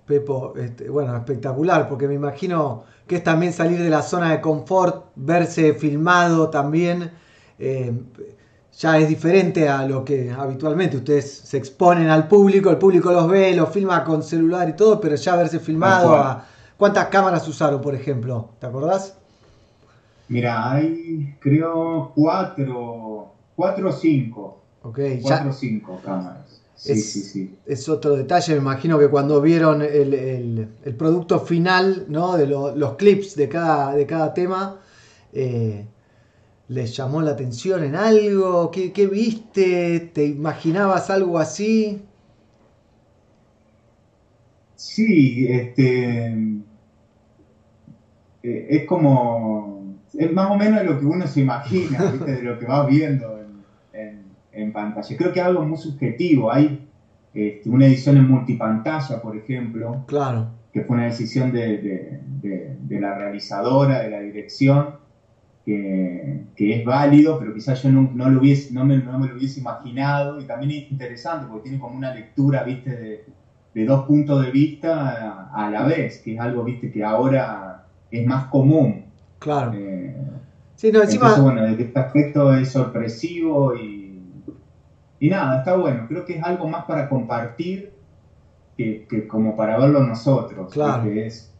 [0.09, 4.41] Pepo, este, bueno, espectacular, porque me imagino que es también salir de la zona de
[4.41, 7.11] confort, verse filmado también.
[7.59, 7.93] eh,
[8.79, 13.27] ya es diferente a lo que habitualmente ustedes se exponen al público, el público los
[13.27, 16.15] ve, los filma con celular y todo, pero ya verse filmado.
[16.15, 16.45] A,
[16.77, 18.49] ¿Cuántas cámaras usaron, por ejemplo?
[18.59, 19.15] ¿Te acordás?
[20.29, 24.57] Mira, hay creo cuatro, cuatro o cinco.
[24.81, 26.61] Ok, Cuatro o cinco cámaras.
[26.79, 27.57] Sí, Es- sí, sí.
[27.65, 28.53] es otro detalle.
[28.55, 32.37] Me imagino que cuando vieron el, el- el producto final, ¿no?
[32.37, 34.79] De lo- los clips de cada, de cada tema,
[35.33, 35.85] eh,
[36.69, 38.71] ¿les llamó la atención en algo?
[38.71, 39.99] ¿Qué, qué viste?
[40.13, 42.01] ¿Te imaginabas algo así?
[44.75, 46.33] Sí, este.
[48.43, 49.99] eh, es como.
[50.13, 52.31] Es más o menos lo que uno se imagina, ¿viste?
[52.33, 53.38] De lo que vas viendo
[54.51, 55.17] en, pantalla.
[55.17, 56.51] Creo que es algo muy subjetivo.
[56.51, 56.87] Hay
[57.33, 60.47] este, una edición en multipantalla, por ejemplo, Claro.
[60.73, 64.95] que fue una decisión de, de- de- de la realizadora, de la dirección,
[65.65, 69.27] que, que es válido, pero quizás yo no, no lo hubiese, no, me, no me
[69.27, 70.39] lo hubiese imaginado.
[70.39, 72.89] Y también es interesante porque tiene como una lectura, ¿viste?
[72.95, 73.25] De,
[73.75, 76.91] de dos puntos de vista a, a la vez, que es algo, ¿viste?
[76.91, 79.05] Que ahora es más común.
[79.39, 79.71] Claro.
[79.75, 80.15] Eh,
[80.75, 81.25] Sí, no, encima.
[81.25, 83.98] entonces, bueno, desde este aspecto es sorpresivo y,
[85.19, 86.05] y nada, está bueno.
[86.07, 87.91] Creo que es algo más para compartir
[88.77, 90.71] que, que como para verlo nosotros.
[90.73, 91.03] Claro.
[91.03, 91.51] Que es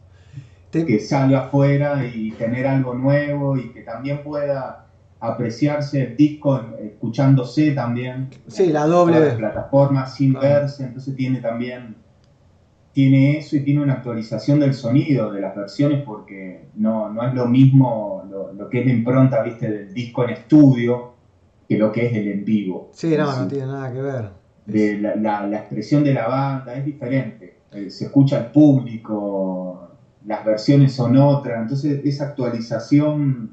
[0.70, 4.86] Te- que salga afuera y tener algo nuevo y que también pueda
[5.18, 8.28] apreciarse el disco escuchándose también.
[8.46, 10.60] Sí, la doble- las plataformas sin Claro.
[10.60, 11.96] verse, entonces tiene también
[12.92, 17.32] tiene eso y tiene una actualización del sonido de las versiones porque no, no es
[17.34, 21.12] lo mismo lo, lo que es la impronta viste del disco en estudio
[21.70, 22.88] que lo que es el en vivo.
[22.90, 24.30] Sí, no, no tiene nada que ver.
[24.66, 27.54] de la, la- la expresión de la banda es diferente.
[27.72, 29.88] Eh, se escucha al público,
[30.26, 31.60] las versiones son otras.
[31.60, 33.50] Entonces, esa actualización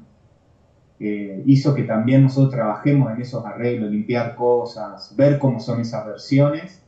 [1.00, 6.04] eh, hizo que también nosotros trabajemos en esos arreglos, limpiar cosas, ver cómo son esas
[6.04, 6.82] versiones,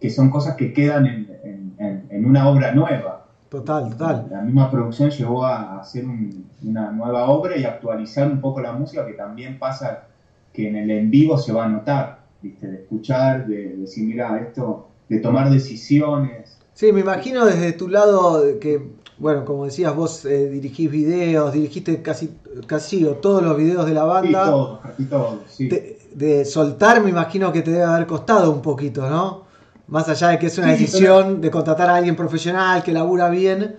[0.00, 3.24] que son cosas que quedan en, en- en- en una obra nueva.
[3.48, 4.26] Total, total.
[4.30, 8.72] La misma producción llevó a hacer un- una nueva obra y actualizar un poco la
[8.72, 10.04] música, que también pasa
[10.52, 12.66] que en el en vivo se va a notar, ¿viste?
[12.66, 16.58] de escuchar, de, decir, mira, esto, de tomar decisiones.
[16.74, 18.80] Sí, me imagino desde tu lado que,
[19.18, 22.30] bueno, como decías, vos eh, dirigís videos, dirigiste casi,
[22.66, 24.44] casi o todos los videos de la banda.
[24.46, 25.68] todo, y todo, sí.
[25.68, 29.44] de, de soltar, me imagino que te debe haber costado un poquito, ¿no?
[29.88, 33.28] Más allá de que es una Sí, decisión de contratar a alguien profesional que labura
[33.28, 33.76] bien,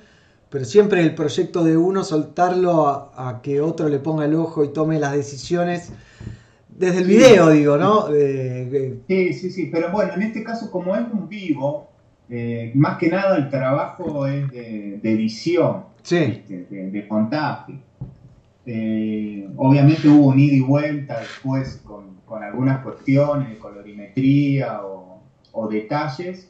[0.49, 4.63] pero siempre el proyecto de uno, soltarlo a, a que otro le ponga el ojo
[4.65, 5.91] y tome las decisiones
[6.81, 7.11] desde el Sí.
[7.15, 8.07] video, digo, ¿no?
[9.07, 11.87] Sí, sí, sí, pero bueno, en este caso como es un vivo,
[12.29, 16.65] eh, más que nada el trabajo es de, de edición, sí, ¿viste?
[16.69, 17.79] de, de montaje.
[18.65, 25.19] Eh, obviamente hubo un ida y vuelta después con, con algunas cuestiones de colorimetría o,
[25.53, 26.49] o detalles,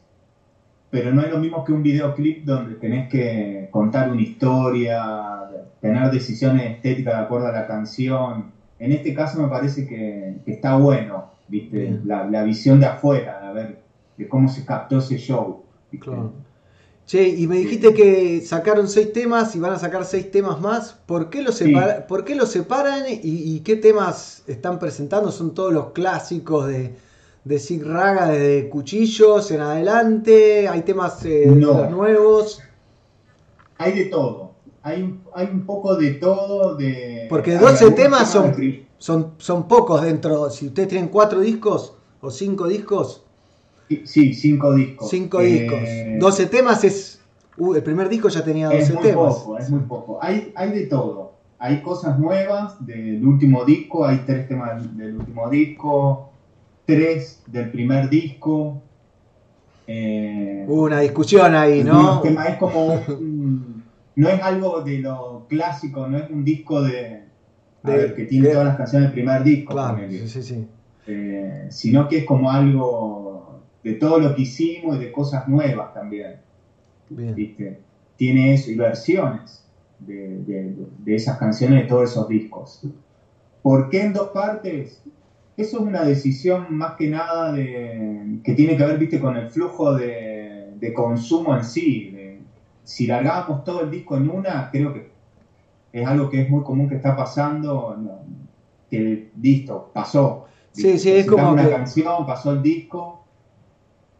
[0.89, 5.47] pero no es lo mismo que un videoclip donde tenés que contar una historia,
[5.79, 8.51] tener decisiones estéticas de acuerdo a la canción.
[8.81, 11.99] En este caso me parece que, que está bueno, ¿viste?
[12.03, 13.77] La, la visión de afuera, a ver,
[14.17, 15.63] de cómo se captó ese show.
[15.91, 16.05] ¿viste?
[16.05, 16.31] claro.
[17.05, 20.93] Che, y me dijiste que sacaron seis temas y van a sacar seis temas más.
[21.05, 21.65] ¿Por qué los, Sí.
[21.65, 25.31] separa- ¿por qué los separan y, y qué temas están presentando?
[25.31, 26.95] ¿Son todos los clásicos de,
[27.43, 30.67] de Sig Raga desde Cuchillos en adelante?
[30.69, 31.89] ¿Hay temas eh, No.
[31.89, 32.61] nuevos?
[33.77, 34.50] Hay de todo.
[34.83, 36.75] Hay, un- hay un poco de todo.
[36.75, 40.49] De, Porque hay 12 algunos temas son, de son, son pocos dentro.
[40.49, 43.23] Si ustedes tienen cuatro discos o cinco discos,
[44.05, 45.09] Sí, cinco discos.
[45.09, 45.79] cinco Eh, discos.
[46.19, 47.21] 12 temas es.
[47.57, 49.35] uh, el primer disco ya tenía 12 Es muy temas.
[49.35, 50.19] poco, es muy poco.
[50.21, 51.33] Hay, hay de todo.
[51.59, 56.31] Hay cosas nuevas del último disco, hay tres temas del último disco,
[56.87, 58.81] tres del primer disco.
[59.87, 61.93] Eh, Hubo una discusión ahí, ¿no?
[61.99, 63.01] algunos temas, es como un-
[64.15, 67.23] no es algo de lo clásico, no es un disco de,
[67.83, 70.65] ver, que tiene de- todas las canciones del primer disco, Claro, sí, sí, sí.
[71.05, 75.91] Eh, sino que es como algo de todo lo que hicimos y de cosas nuevas
[75.91, 76.37] también.
[77.09, 77.33] Bien.
[77.35, 77.77] ¿viste?
[78.15, 79.65] Tiene eso y versiones
[79.99, 82.81] de, de- esas canciones de todos esos discos.
[83.61, 85.01] ¿Por qué en dos partes?
[85.57, 89.19] Eso es una decisión más que nada de, que tiene que ver ¿viste?
[89.19, 92.09] con el flujo de, de consumo en sí.
[92.83, 95.05] Si largábamos todo el disco en una, creo que
[95.91, 97.95] es algo que es muy común que está pasando,
[98.89, 100.41] que listo, pasó.
[100.71, 103.19] Sí, sí, es como una que- canción, pasó el disco,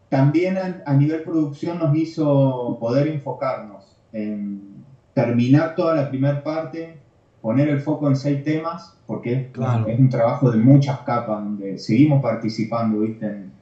[0.08, 4.84] también a, a nivel producción nos hizo poder enfocarnos en
[5.14, 6.98] terminar toda la primera parte,
[7.40, 9.86] poner el foco en seis temas, porque Claro.
[9.86, 13.26] es un trabajo de muchas capas, donde seguimos participando, ¿viste?
[13.26, 13.52] En,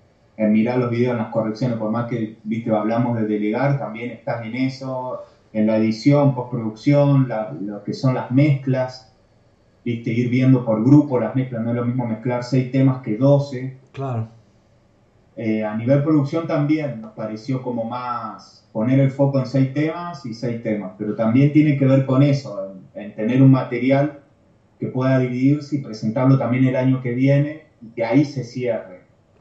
[0.40, 2.70] en mirar los videos, en las correcciones, por más que, ¿viste?
[2.70, 5.20] Hablamos de delegar, también estás en eso,
[5.52, 9.06] en la edición, postproducción, la- lo que son las mezclas,
[9.84, 10.12] ¿viste?
[10.12, 13.72] Ir viendo por grupo las mezclas, no es lo mismo mezclar seis temas que 12.
[13.92, 14.26] Claro.
[15.36, 20.24] Eh, a nivel producción también nos pareció como más poner el foco en seis temas
[20.24, 24.12] y seis temas, pero también tiene que ver con eso, en, en tener un material
[24.78, 28.89] que pueda dividirse y presentarlo también el año que viene y que ahí se cierre,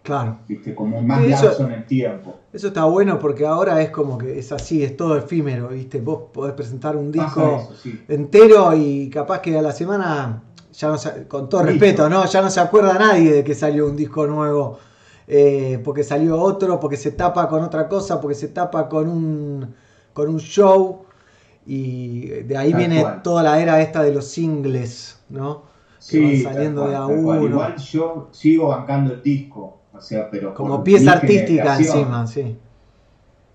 [0.09, 0.39] Claro.
[0.47, 0.73] ¿viste?
[0.75, 2.35] Como más Sí, eso- en el tiempo.
[2.51, 6.01] Eso está bueno porque ahora es como que es así, es todo efímero, ¿viste?
[6.01, 8.01] Vos podés presentar un disco Pasa eso, sí.
[8.07, 10.43] entero y capaz que a la semana,
[10.73, 11.71] ya no se- con todo Listo.
[11.79, 12.25] respeto, ¿no?
[12.25, 14.77] Ya no se acuerda nadie de que salió un disco nuevo.
[15.31, 19.75] eh, porque salió otro, porque se tapa con otra cosa, porque se tapa con un,
[20.11, 21.03] con un show.
[21.67, 23.21] Y de ahí Tal viene cual.
[23.21, 25.63] toda la era esta de los singles, ¿no?
[26.09, 27.45] Que van saliendo cual, de a uno.
[27.45, 32.55] Igual yo sigo bancando el disco, o sea, pero Como pieza artística encima, sí.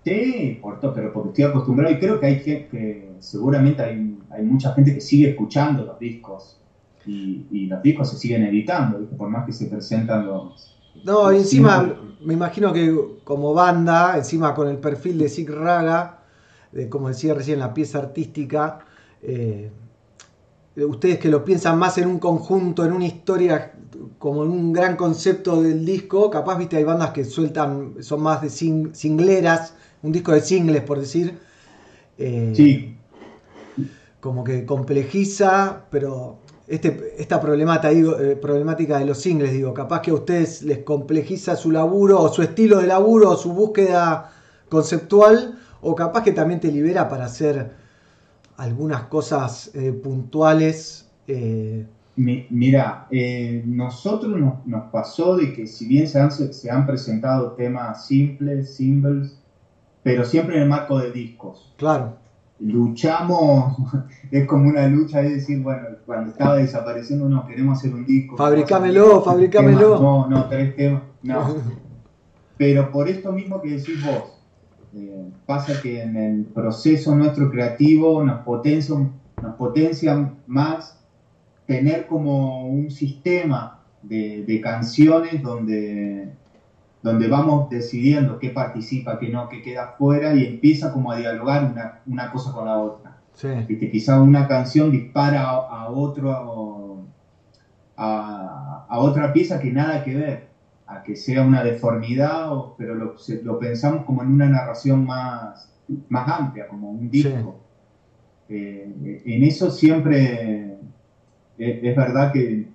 [0.05, 4.19] Sí, por todo, pero porque estoy acostumbrado y creo que hay gente que seguramente hay,
[4.29, 6.61] hay mucha gente que sigue escuchando los discos
[7.07, 10.77] y, y los discos se siguen editando, por más que se presentan los...
[11.03, 11.97] No, y los encima singles.
[12.21, 16.19] me imagino que como banda, encima con el perfil de Sig Raga,
[16.71, 18.79] de, como decía recién, la pieza artística,
[19.23, 19.71] eh,
[20.77, 23.73] ustedes que lo piensan más en un conjunto, en una historia,
[24.19, 28.41] como en un gran concepto del disco, capaz, viste, hay bandas que sueltan, son más
[28.41, 31.37] de sing- singleras, un disco de singles, por decir.
[32.17, 32.97] eh, Sí,
[34.19, 40.01] como que complejiza, pero este, esta problemática, digo, eh, problemática de los singles, digo, capaz
[40.01, 44.31] que a ustedes les complejiza su laburo o su estilo de laburo o su búsqueda
[44.69, 47.84] conceptual, o capaz que también te libera para hacer
[48.57, 51.09] algunas cosas eh, puntuales.
[51.27, 51.85] eh,
[52.17, 56.85] Mi- mira, eh, nosotros nos, nos pasó de que si bien se han, se han
[56.85, 59.37] presentado temas simples, singles,
[60.03, 61.73] pero siempre en el marco de discos.
[61.77, 62.15] claro,
[62.57, 63.75] Luchamos,
[64.31, 68.37] es como una lucha de decir, bueno, cuando estaba desapareciendo no queremos hacer un disco.
[68.37, 69.79] Fabricámelo, fabricámelo.
[69.79, 71.55] temas, No, no, tres temas, no.
[72.57, 74.34] Pero por esto mismo que decís vos,
[74.95, 78.95] eh, pasa que en el proceso nuestro creativo nos potencia,
[79.41, 80.97] nos potencia más
[81.65, 86.29] tener como un sistema de, de canciones donde,
[87.01, 91.65] donde vamos decidiendo qué participa, qué no, qué queda fuera y empieza como a dialogar
[91.65, 93.17] una, una cosa con la otra.
[93.67, 97.05] sí, quizá una canción dispara a, a otro
[97.97, 100.47] a, a otra pieza que nada que ver,
[100.87, 105.05] a que sea una deformidad, o- pero lo, se- lo pensamos como en una narración
[105.05, 105.69] más,
[106.09, 107.55] más amplia, como un disco.
[108.47, 110.77] Eh, en eso siempre
[111.57, 112.67] es, es verdad que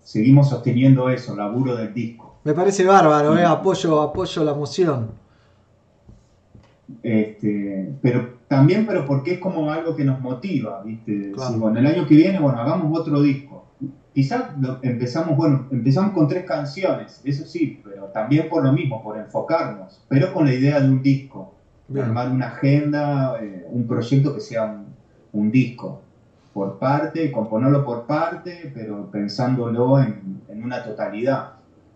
[0.00, 2.36] seguimos sosteniendo eso, el laburo del disco.
[2.44, 5.10] me parece bárbaro, eh, apoyo, apoyo la moción.
[7.02, 11.12] Este, pero también, pero porque es como algo que nos motiva, ¿viste?
[11.12, 11.58] Decir, Claro.
[11.58, 13.66] bueno, el año que viene, bueno, hagamos otro disco.
[14.18, 14.50] Quizás
[14.82, 20.02] empezamos, bueno, empezamos con tres canciones, eso sí, pero también por lo mismo, por enfocarnos,
[20.08, 21.54] pero con la idea de un disco,
[21.86, 24.86] de armar una agenda, eh, un proyecto que sea un,
[25.32, 26.00] un disco,
[26.52, 31.52] por parte, componerlo por parte, pero pensándolo en, en una totalidad.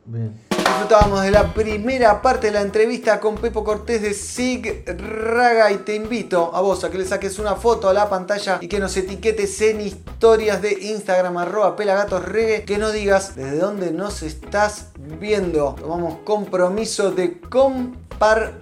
[0.07, 0.31] Bien.
[0.73, 5.77] Disfrutábamos de la primera parte de la entrevista con Pepo Cortés de Sig Raga y
[5.77, 8.81] te invito a vos a que le saques una foto a la pantalla y que
[8.81, 14.87] nos etiquetes en historias de Instagram arroba pelagatosregue que nos digas desde dónde nos estás
[15.21, 15.77] viendo.
[15.79, 18.62] Tomamos compromiso de compartir.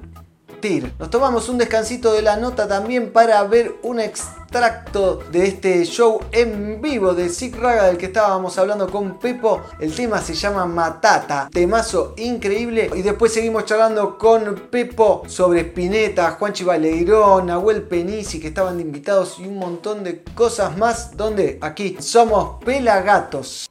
[0.99, 6.21] Nos tomamos un descansito de la nota también para ver un extracto de este show
[6.33, 9.63] en vivo de Sig Raga del que estábamos hablando con Pepo.
[9.81, 12.91] El tema se llama Matata, temazo increíble.
[12.95, 19.39] Y después seguimos charlando con Pepo sobre Spinetta, Juanchi Baleirón, Nahuel Penisi que estaban invitados
[19.39, 21.17] y un montón de cosas más.
[21.17, 23.70] Donde aquí somos Pelagatos.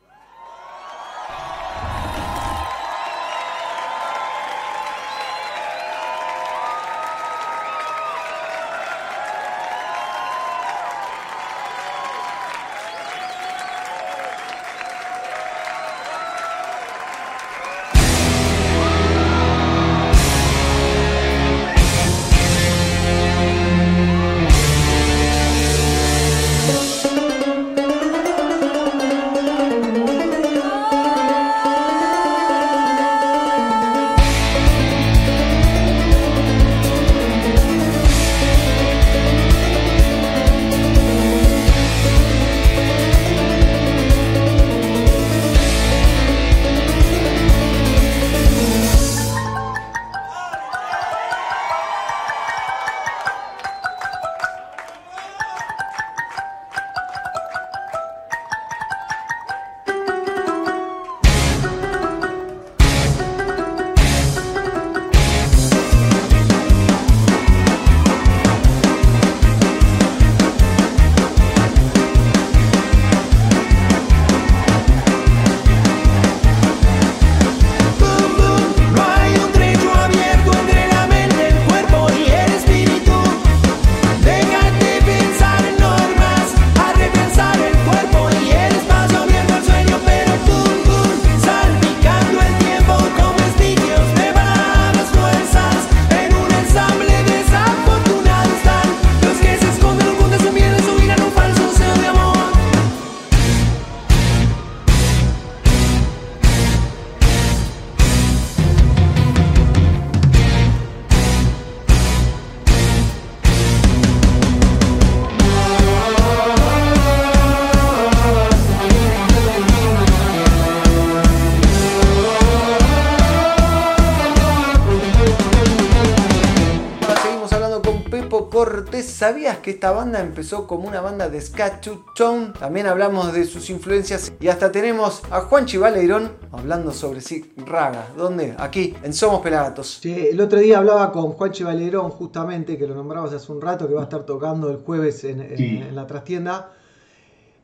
[128.89, 129.05] Cortés.
[129.05, 131.79] ¿Sabías que esta banda empezó como una banda de ska
[132.15, 132.53] tone?
[132.59, 138.07] También hablamos de sus influencias y hasta tenemos a Juan Chivaleirón hablando sobre sí, raga.
[138.17, 138.55] ¿Dónde?
[138.57, 139.99] Aquí, en Somos Pelagatos.
[140.01, 143.87] Sí, el otro día hablaba con Juanchi Valerón, justamente, que lo nombrabas hace un rato,
[143.87, 145.77] que va a estar tocando el jueves en, en- Sí.
[145.87, 146.71] en la trastienda.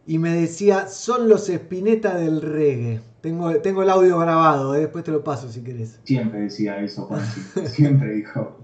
[0.07, 3.01] Y me decía, son los Spinetta del reggae.
[3.21, 5.99] Tengo, tengo el audio grabado, eh, después te lo paso si querés.
[6.03, 7.41] Siempre decía eso, Juanchi.
[7.67, 8.59] Siempre dijo.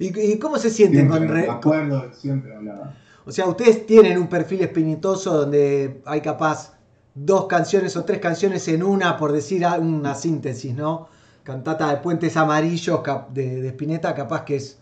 [0.00, 2.94] ¿Y, y cómo se sienten Siempre, con me re- acuerdo, siempre hablaba.
[3.26, 6.72] O sea, ustedes tienen un perfil espinitoso donde hay capaz
[7.14, 11.06] dos canciones o tres canciones en una, por decir una síntesis, ¿no?
[11.44, 13.00] Cantata de Puentes Amarillos
[13.32, 14.78] de, de Spinetta, capaz que es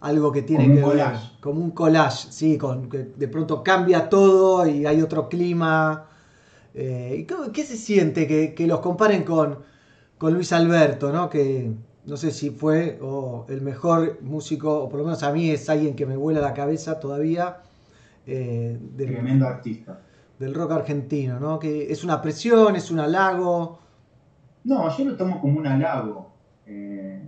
[0.00, 1.30] algo que tiene Como un que ver collage.
[1.40, 6.06] como un collage, sí, con, que de pronto cambia todo y hay otro clima.
[6.74, 9.58] Eh, ¿y cómo- ¿Qué se siente que, que los comparen con,
[10.18, 11.30] con Luis Alberto, ¿no?
[11.30, 11.70] Que
[12.06, 15.68] no sé si fue o el mejor músico, o por lo menos a mí es
[15.70, 17.58] alguien que me vuela la cabeza todavía.
[18.26, 20.00] eh, del, Tremendo artista.
[20.38, 21.58] del rock argentino, ¿no?
[21.58, 23.78] Que es una presión, es un halago.
[24.64, 26.32] No, yo lo tomo como un halago.
[26.66, 27.20] eh,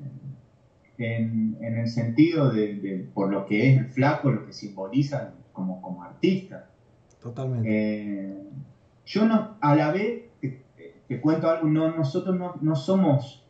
[0.99, 5.35] en, en el sentido de, de- por lo que es el flaco, lo que simboliza
[5.53, 6.71] como, como artista.
[7.21, 7.69] Totalmente.
[7.71, 8.43] Eh,
[9.05, 10.65] yo no, a la vez, te,
[11.07, 13.46] te cuento algo, no, nosotros no, no somos,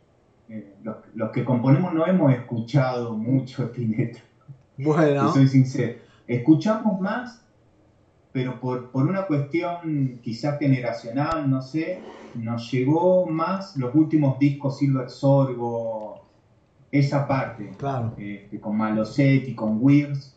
[0.49, 4.21] eh, los, los que componemos no hemos escuchado mucho Spinetta.
[4.79, 5.33] Bueno.
[5.33, 5.99] Soy sincero.
[6.27, 7.43] Escuchamos más,
[8.33, 12.01] pero por, por una cuestión quizás generacional, no sé,
[12.35, 16.27] nos llegó más los últimos discos Silver Sorgo,
[16.93, 18.13] esa parte, Claro.
[18.19, 20.37] este, con Malosetti, con Weirs.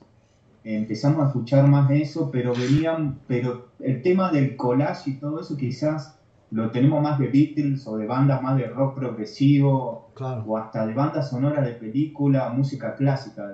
[0.64, 5.39] Empezamos a escuchar más de eso, pero venían, pero el tema del collage y todo
[5.41, 6.18] eso quizás
[6.52, 10.43] lo tenemos más de Beatles o de bandas más de rock progresivo Claro.
[10.47, 13.47] o hasta de bandas sonoras de película, música clásica,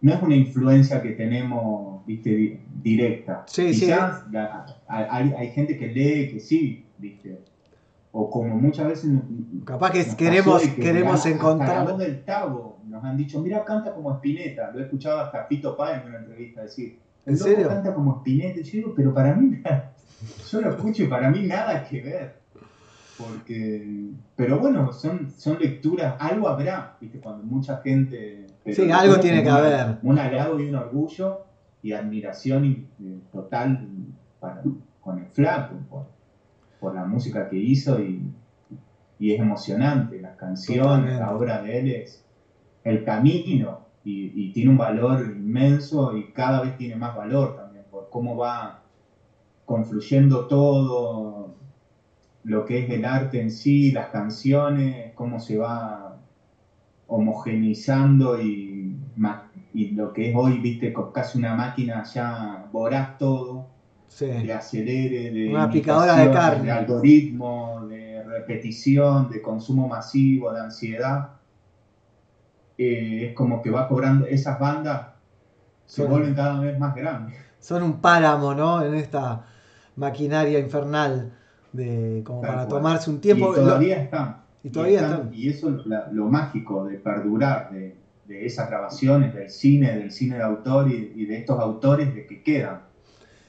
[0.00, 3.44] no es una influencia que tenemos, viste, di- directa.
[3.46, 7.40] Sí, sí, Quizás la- hay, hay gente que lee que sí, viste,
[8.12, 9.10] o como muchas veces
[9.64, 14.12] Capaz que queremos- queremos encontrar- la voz del Tabo nos han dicho, mira, canta como
[14.14, 17.68] Spinetta, lo he escuchado hasta Pito Páez en una entrevista decir, ¿En "El loco serio?
[17.68, 19.58] canta como Spinetta, y yo digo, pero para mí,
[20.50, 22.44] yo lo escucho y para mí nada que ver.
[23.16, 27.20] Porque, pero bueno, son, son lecturas, algo habrá, ¿viste?
[27.20, 28.46] Cuando mucha gente.
[28.66, 29.98] Sí, algo tiene que haber.
[30.02, 31.42] Un halago y un orgullo
[31.82, 33.86] y admiración y- eh, total
[34.40, 34.62] para-
[35.00, 36.06] con el flaco, por,
[36.80, 38.20] por la música que hizo y,
[39.20, 40.20] y es emocionante.
[40.20, 41.20] Las canciones, Totalmente.
[41.20, 42.24] la obra de él es
[42.82, 47.84] el camino y, y tiene un valor inmenso y cada vez tiene más valor también
[47.90, 48.80] por cómo va
[49.64, 51.54] confluyendo todo
[52.44, 56.18] lo que es el arte en sí, las canciones, cómo se va
[57.06, 58.96] homogenizando y,
[59.94, 63.72] lo que es hoy, viste, con casi una máquina ya voraz todo,
[64.06, 64.26] Sí.
[64.26, 66.64] de acelere, de Una picadora de carne.
[66.66, 71.30] de algoritmo, de repetición, de consumo masivo, de ansiedad.
[72.78, 75.08] Eh, es como que va cobrando, esas bandas
[75.86, 77.36] se vuelven cada vez más grandes.
[77.58, 78.84] Son un páramo, ¿no?
[78.84, 79.46] En esta
[79.96, 81.32] maquinaria infernal
[81.72, 82.78] de como Tal para cual.
[82.82, 83.52] tomarse un tiempo.
[83.52, 84.36] Y todavía están.
[84.62, 85.34] y todavía están, están.
[85.34, 90.10] Y eso es la- lo mágico de perdurar de, de esas grabaciones, del cine, del
[90.10, 92.80] cine de autor y, y de estos autores de que quedan.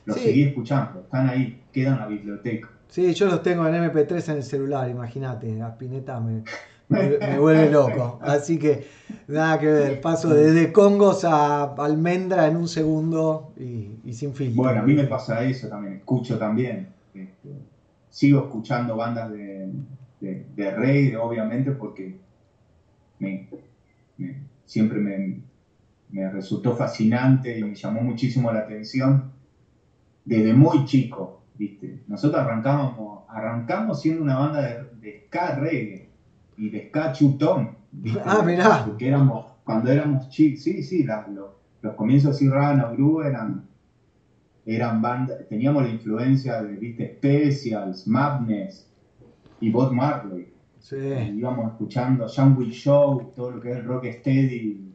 [0.05, 0.23] Los Sí.
[0.25, 2.69] seguí escuchando, están ahí, quedan en la biblioteca.
[2.89, 5.53] Sí, yo los tengo en MP3 en el celular, imagínate.
[5.55, 6.43] La Spinetta me,
[6.89, 8.19] me- vuelve loco.
[8.21, 8.85] Así que
[9.27, 10.01] nada que ver.
[10.01, 14.63] Paso desde congos a almendra en un segundo y, sin filtro.
[14.63, 16.87] Bueno, a mí me pasa eso también, escucho también.
[17.13, 17.49] este,
[18.09, 19.69] sigo escuchando bandas de,
[20.19, 22.15] de, de reggae, obviamente, porque
[23.19, 23.47] me-
[24.65, 25.41] siempre me,
[26.09, 29.31] me resultó fascinante y me llamó muchísimo la atención
[30.25, 32.03] desde muy chico, ¿viste?
[32.07, 36.04] Nosotros arrancábamos, arrancamos siendo una banda de, de ska reggae
[36.57, 38.21] y de ska chutón, ¿viste?
[38.25, 38.85] Ah, mirá.
[38.85, 41.47] Porque éramos, cuando éramos chicos, sí, sí, los,
[41.81, 43.65] los comienzos de Sirrana Gru eran,
[44.65, 47.15] eran bandas, teníamos la influencia de, ¿viste?
[47.17, 48.87] Specials, Madness
[49.59, 50.53] y Bob Marley.
[50.79, 50.97] Sí.
[50.97, 52.27] Y íbamos escuchando
[52.57, 54.93] Will Show, todo lo que es el rock steady,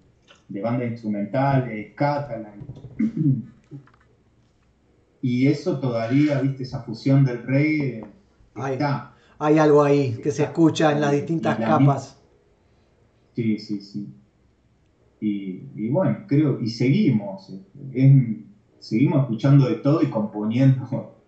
[0.48, 2.64] de bandas instrumentales, Catalan.
[5.22, 8.04] Y eso todavía, viste, esa fusión del reggae
[8.54, 9.09] Hay, está.
[9.40, 12.16] Hay algo ahí que se escucha en las distintas la capas.
[13.34, 14.06] Sí, sí, sí.
[15.20, 18.36] Y, y bueno, creo, y seguimos, este, es-
[18.78, 20.86] seguimos escuchando de todo y componiendo.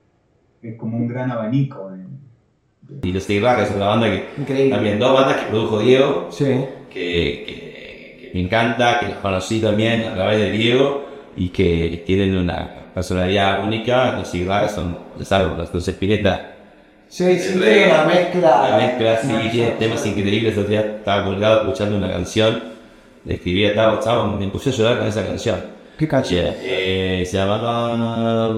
[0.62, 1.90] Es como un gran abanico.
[1.90, 4.70] de- Y los Rack es una banda que Increíble.
[4.76, 6.44] también dos bandas que produjo Diego Sí.
[6.44, 11.04] que, que- que me encanta, que los conocí también a través de Diego
[11.36, 16.51] y que tienen una personalidad única, los cigarros son, ya sabes, los dos Spinetta.
[17.12, 18.70] Sí, sí, tiene una mezcla.
[18.70, 20.56] La mezcla, sí, tiene temas increíbles.
[20.56, 22.62] Otro día estaba colgado escuchando una canción,
[23.26, 25.60] le escribí, estaba, estaba, me puse a llorar con esa canción.
[25.98, 26.54] ¿Qué canción?
[26.62, 28.56] Eh, se llamaba...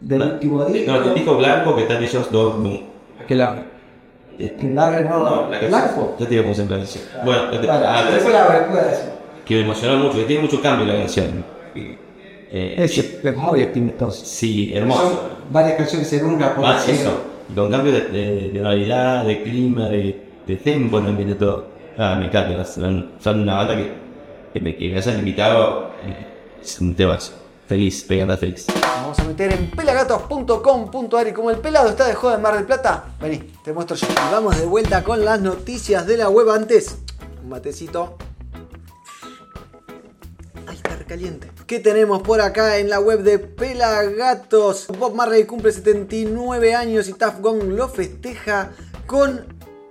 [0.00, 0.92] Del último disco.
[0.92, 2.54] no, el disco blanco que están ellos dos.
[3.28, 3.62] Que la.
[4.38, 6.16] Que la no, la blanco.
[6.18, 7.22] Ya te digo cómo se la.
[7.22, 9.12] Bueno, ah, después la recuerda eso.
[9.44, 11.44] que me emocionó mucho, que tiene mucho cambio la canción.
[12.56, 14.12] Eh, Es es muy distinto.
[14.12, 15.02] Sí, hermoso.
[15.02, 15.18] Son
[15.52, 16.54] varias canciones en una.
[16.54, 16.92] por ejemplo.
[16.94, 17.20] eso,
[17.52, 21.66] con cambio de, de, de tonalidad, de clima, de, de tempo en el ambiente todo.
[21.98, 23.92] Ah, me encanta, son, son una banda que,
[24.52, 26.26] que me que me hayan invitado, eh,
[26.62, 27.18] es un tema
[27.66, 28.66] feliz, pegando feliz.
[28.80, 32.66] Vamos a meter en pelagatos.com.ar y como el pelado está de joda en Mar del
[32.66, 34.06] Plata, vení, te muestro yo.
[34.10, 36.98] Y vamos de vuelta con las noticias de la web antes.
[37.42, 38.16] Un matecito.
[40.68, 41.50] Ay, está recaliente.
[41.66, 44.86] ¿Qué tenemos por acá en la web de Pelagatos?
[44.98, 48.72] Bob Marley cumple 79 años y Tuff Gong lo festeja
[49.06, 49.46] con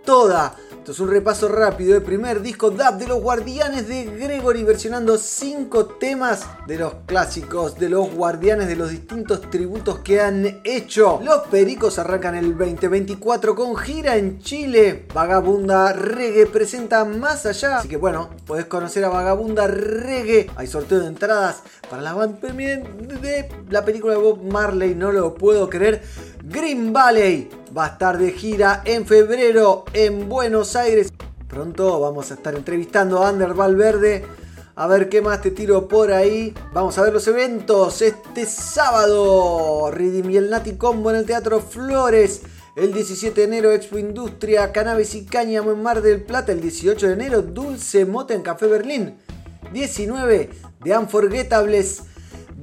[0.06, 0.56] toda.
[0.84, 5.18] Esto es un repaso rápido del primer disco DAP de los Guardianes de Gregory, versionando
[5.18, 11.22] 5 temas de los clásicos de los Guardianes de los distintos tributos que han hecho.
[11.24, 15.06] Los Pericos arrancan el 2024 con gira en Chile.
[15.14, 17.78] Vagabunda Reggae presenta Más Allá.
[17.78, 20.52] Así que bueno, podés conocer a Vagabunda Reggae.
[20.58, 21.64] Hay sorteo de entradas
[21.94, 22.82] para la band premier
[23.22, 24.96] de la película de Bob Marley.
[24.96, 26.02] No lo puedo creer.
[26.44, 31.14] Green Valley va a estar de gira en febrero en Buenos Aires.
[31.48, 34.26] Pronto vamos a estar entrevistando a Ander Valverde.
[34.74, 36.56] A ver qué más te tiro por ahí.
[36.74, 38.02] Vamos a ver los eventos.
[38.02, 42.42] Este sábado, Ridim y el Nati Combo en el Teatro Flores.
[42.76, 46.54] El 17 de enero, Expo Industria, Cannabis y Cáñamo en Mar del Plata.
[46.54, 49.16] El 18 de enero, Dulce Mota en Café Berlín.
[49.72, 50.50] 19
[50.84, 52.04] de Unforgettables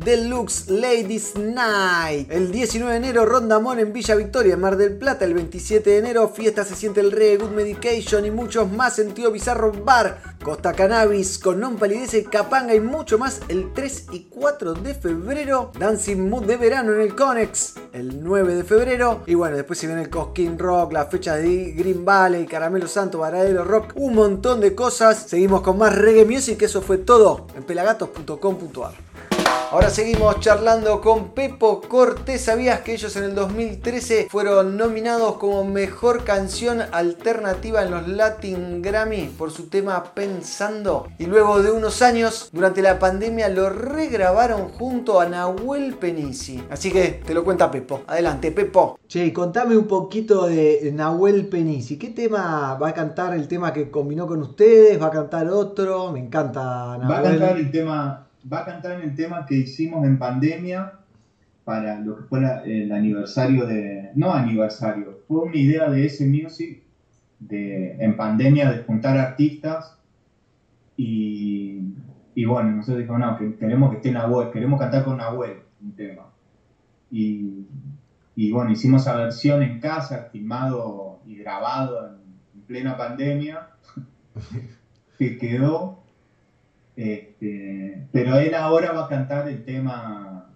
[0.05, 2.31] Deluxe Ladies Night.
[2.31, 5.27] El 19 de enero, Rondamón en Villa Victoria, en Mar del Plata.
[5.27, 9.13] El 27 de enero, Fiesta se siente el Reggae, Good Medication y muchos más en
[9.13, 10.39] Tío Bizarro Bar.
[10.43, 13.43] Costa Cannabis, con Non Palidece, Capanga y mucho más.
[13.49, 17.75] El 3 y 4 de febrero, Dancing Mood de verano en el Conex.
[17.93, 19.23] El 9 de febrero.
[19.27, 23.19] Y bueno, después se viene el Cosquín Rock, la fecha de Green Valley, Caramelo Santo,
[23.19, 23.93] Varadero Rock.
[23.97, 25.27] Un montón de cosas.
[25.29, 26.63] Seguimos con más reggae music.
[26.63, 29.10] Eso fue todo en pelagatos.com.ar.
[29.73, 32.41] Ahora seguimos charlando con Pepo Cortés.
[32.41, 38.83] ¿Sabías que ellos en el 2013 fueron nominados como mejor canción alternativa en los Latin
[38.83, 41.07] Grammy por su tema Pensando?
[41.21, 46.61] Y luego de unos años, durante la pandemia, lo regrabaron junto a Nahuel Penisi.
[46.69, 48.03] Así que te lo cuenta Pepo.
[48.09, 48.99] Adelante, Pepo.
[49.07, 51.97] Che, contame un poquito de Nahuel Penisi.
[51.97, 53.35] ¿Qué tema va a cantar?
[53.35, 55.01] ¿El tema que combinó con ustedes?
[55.01, 56.11] ¿Va a cantar otro?
[56.11, 57.09] Me encanta Nahuel.
[57.09, 60.93] Va a cantar el tema, va a cantar en el tema que hicimos en pandemia
[61.65, 66.83] para lo que fue el aniversario de, no aniversario, fue una idea de ese music
[67.39, 69.97] de en pandemia de juntar artistas
[70.97, 71.81] y,
[72.35, 75.93] y bueno, nosotros dijimos, no, que queremos que esté Nahuel, queremos cantar con Nahuel un
[75.93, 76.27] tema.
[77.11, 77.67] Y,
[78.37, 82.15] y bueno, hicimos esa versión en casa, filmado y grabado en,
[82.55, 83.69] en plena pandemia,
[85.19, 86.01] que quedó
[87.01, 90.47] este, pero él ahora va a cantar el tema,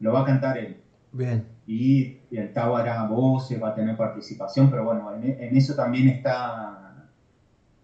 [0.00, 0.76] lo va a cantar él.
[1.12, 1.44] Bien.
[1.66, 5.74] Y, y el Tavo hará voces, va a tener participación, pero bueno, en, en eso
[5.74, 7.06] también está.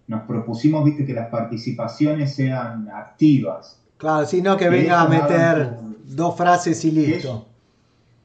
[0.06, 3.80] Nos propusimos, viste, que las participaciones sean activas.
[3.96, 5.70] Claro, si no que Que venga a meter
[6.04, 7.46] dos frases y listo.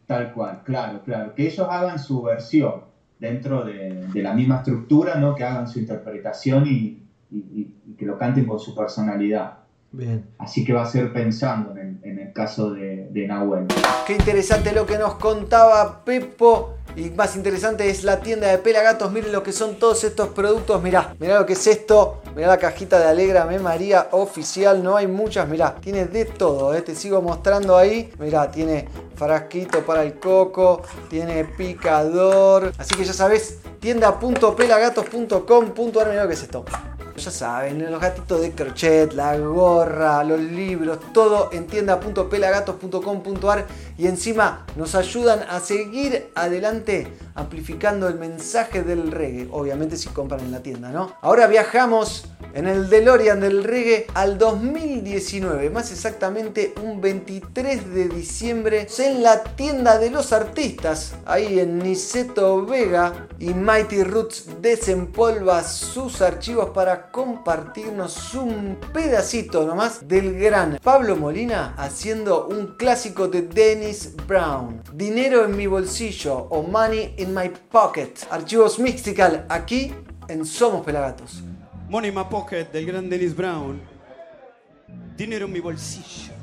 [0.05, 1.33] Tal cual, claro, claro.
[1.33, 2.83] Que ellos hagan su versión
[3.19, 5.35] dentro de, de la misma estructura, ¿no?
[5.35, 9.59] Que hagan su interpretación y- y que lo canten con su personalidad.
[9.91, 10.25] Bien.
[10.37, 13.65] Así que va a ser pensando en, en el caso de, de Nahuel.
[14.05, 16.75] Qué interesante lo que nos contaba Pepo.
[16.95, 19.11] Y más interesante es la tienda de Pelagatos.
[19.11, 20.81] Miren lo que son todos estos productos.
[20.81, 22.21] Mirá, mirá lo que es esto.
[22.35, 24.83] Mirá la cajita de Alegrame María oficial.
[24.83, 25.47] No hay muchas.
[25.47, 26.73] Mirá, tiene de todo.
[26.73, 26.81] ¿eh?
[26.81, 28.11] Te sigo mostrando ahí.
[28.19, 30.81] Mirá, tiene frasquito para el coco.
[31.09, 32.73] Tiene picador.
[32.77, 36.09] Así que ya sabes, tienda.pelagatos.com.ar.
[36.09, 36.65] Mirá lo que es esto.
[37.19, 43.67] Ya saben, los gatitos de crochet, la gorra, los libros, todo en tienda.pelagatos.com.ar
[43.99, 49.49] y encima nos ayudan a seguir adelante amplificando el mensaje del reggae.
[49.51, 51.13] Obviamente si compran en la tienda, ¿no?
[51.21, 52.23] Ahora viajamos
[52.53, 59.43] en el DeLorean del reggae al 2019, más exactamente un 23 de diciembre en la
[59.43, 67.11] tienda de los artistas, ahí en Niceto Vega y Mighty Roots desempolva sus archivos para
[67.11, 73.41] compartirnos un pedacito nomás del gran Pablo Molina haciendo un clásico de
[73.89, 74.83] Dennis Brown.
[74.93, 78.27] Dinero en mi bolsillo o Money in my pocket.
[78.29, 79.91] Archivos Mystical aquí
[80.27, 81.41] en Somos Pelagatos.
[81.89, 83.81] Money in my pocket del gran Dennis Brown.
[85.17, 86.33] Dinero en mi bolsillo.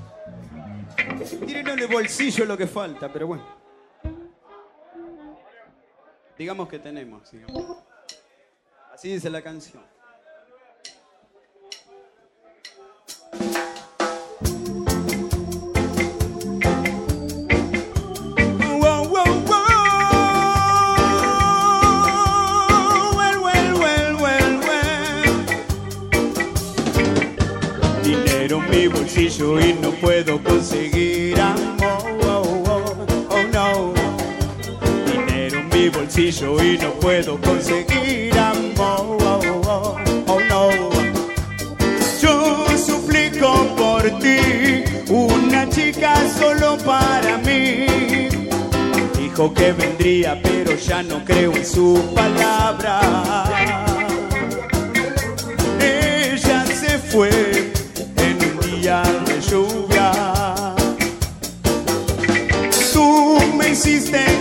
[1.46, 3.44] Dinero en el bolsillo es lo que falta, pero bueno.
[6.36, 7.30] Digamos que tenemos.
[8.92, 9.84] Así dice la canción.
[29.16, 31.64] Bolsillo y no puedo conseguir amor.
[32.26, 33.94] Oh, oh, oh, no.
[35.10, 39.16] Dinero en mi bolsillo y no puedo conseguir amor.
[39.22, 39.96] Oh, oh,
[40.26, 40.70] oh, no.
[42.20, 47.86] Yo suplico por ti una chica solo para mí.
[49.18, 53.00] Dijo que vendría, pero ya no creo en su palabra.
[55.80, 57.75] Ella se fue
[63.76, 64.35] hiciste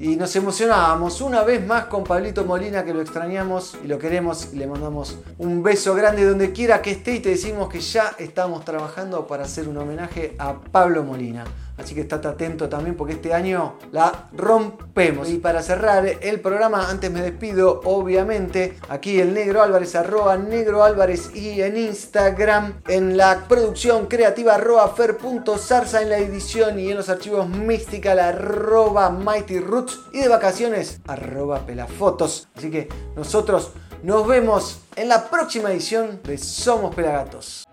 [0.00, 4.48] y nos emocionábamos una vez más con Pablito Molina que lo extrañamos y lo queremos
[4.52, 8.12] y le mandamos un beso grande donde quiera que esté y te decimos que ya
[8.18, 11.44] estamos trabajando para hacer un homenaje a Pablo Molina.
[11.80, 15.30] Así que estate atento también porque este año la rompemos.
[15.30, 20.84] Y para cerrar el programa, antes me despido, obviamente, aquí el Negro Álvarez, arroba Negro
[20.84, 26.98] Álvarez y en Instagram, en la producción creativa arroba fer.zarza en la edición y en
[26.98, 32.48] los archivos Mystical arroba Mighty Roots y de vacaciones arroba pelafotos.
[32.54, 33.72] Así que nosotros
[34.02, 37.64] nos vemos en la próxima edición de Somos Pelagatos.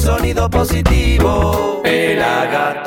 [0.00, 1.82] Sonido positivo.
[1.82, 2.79] Pelagatos.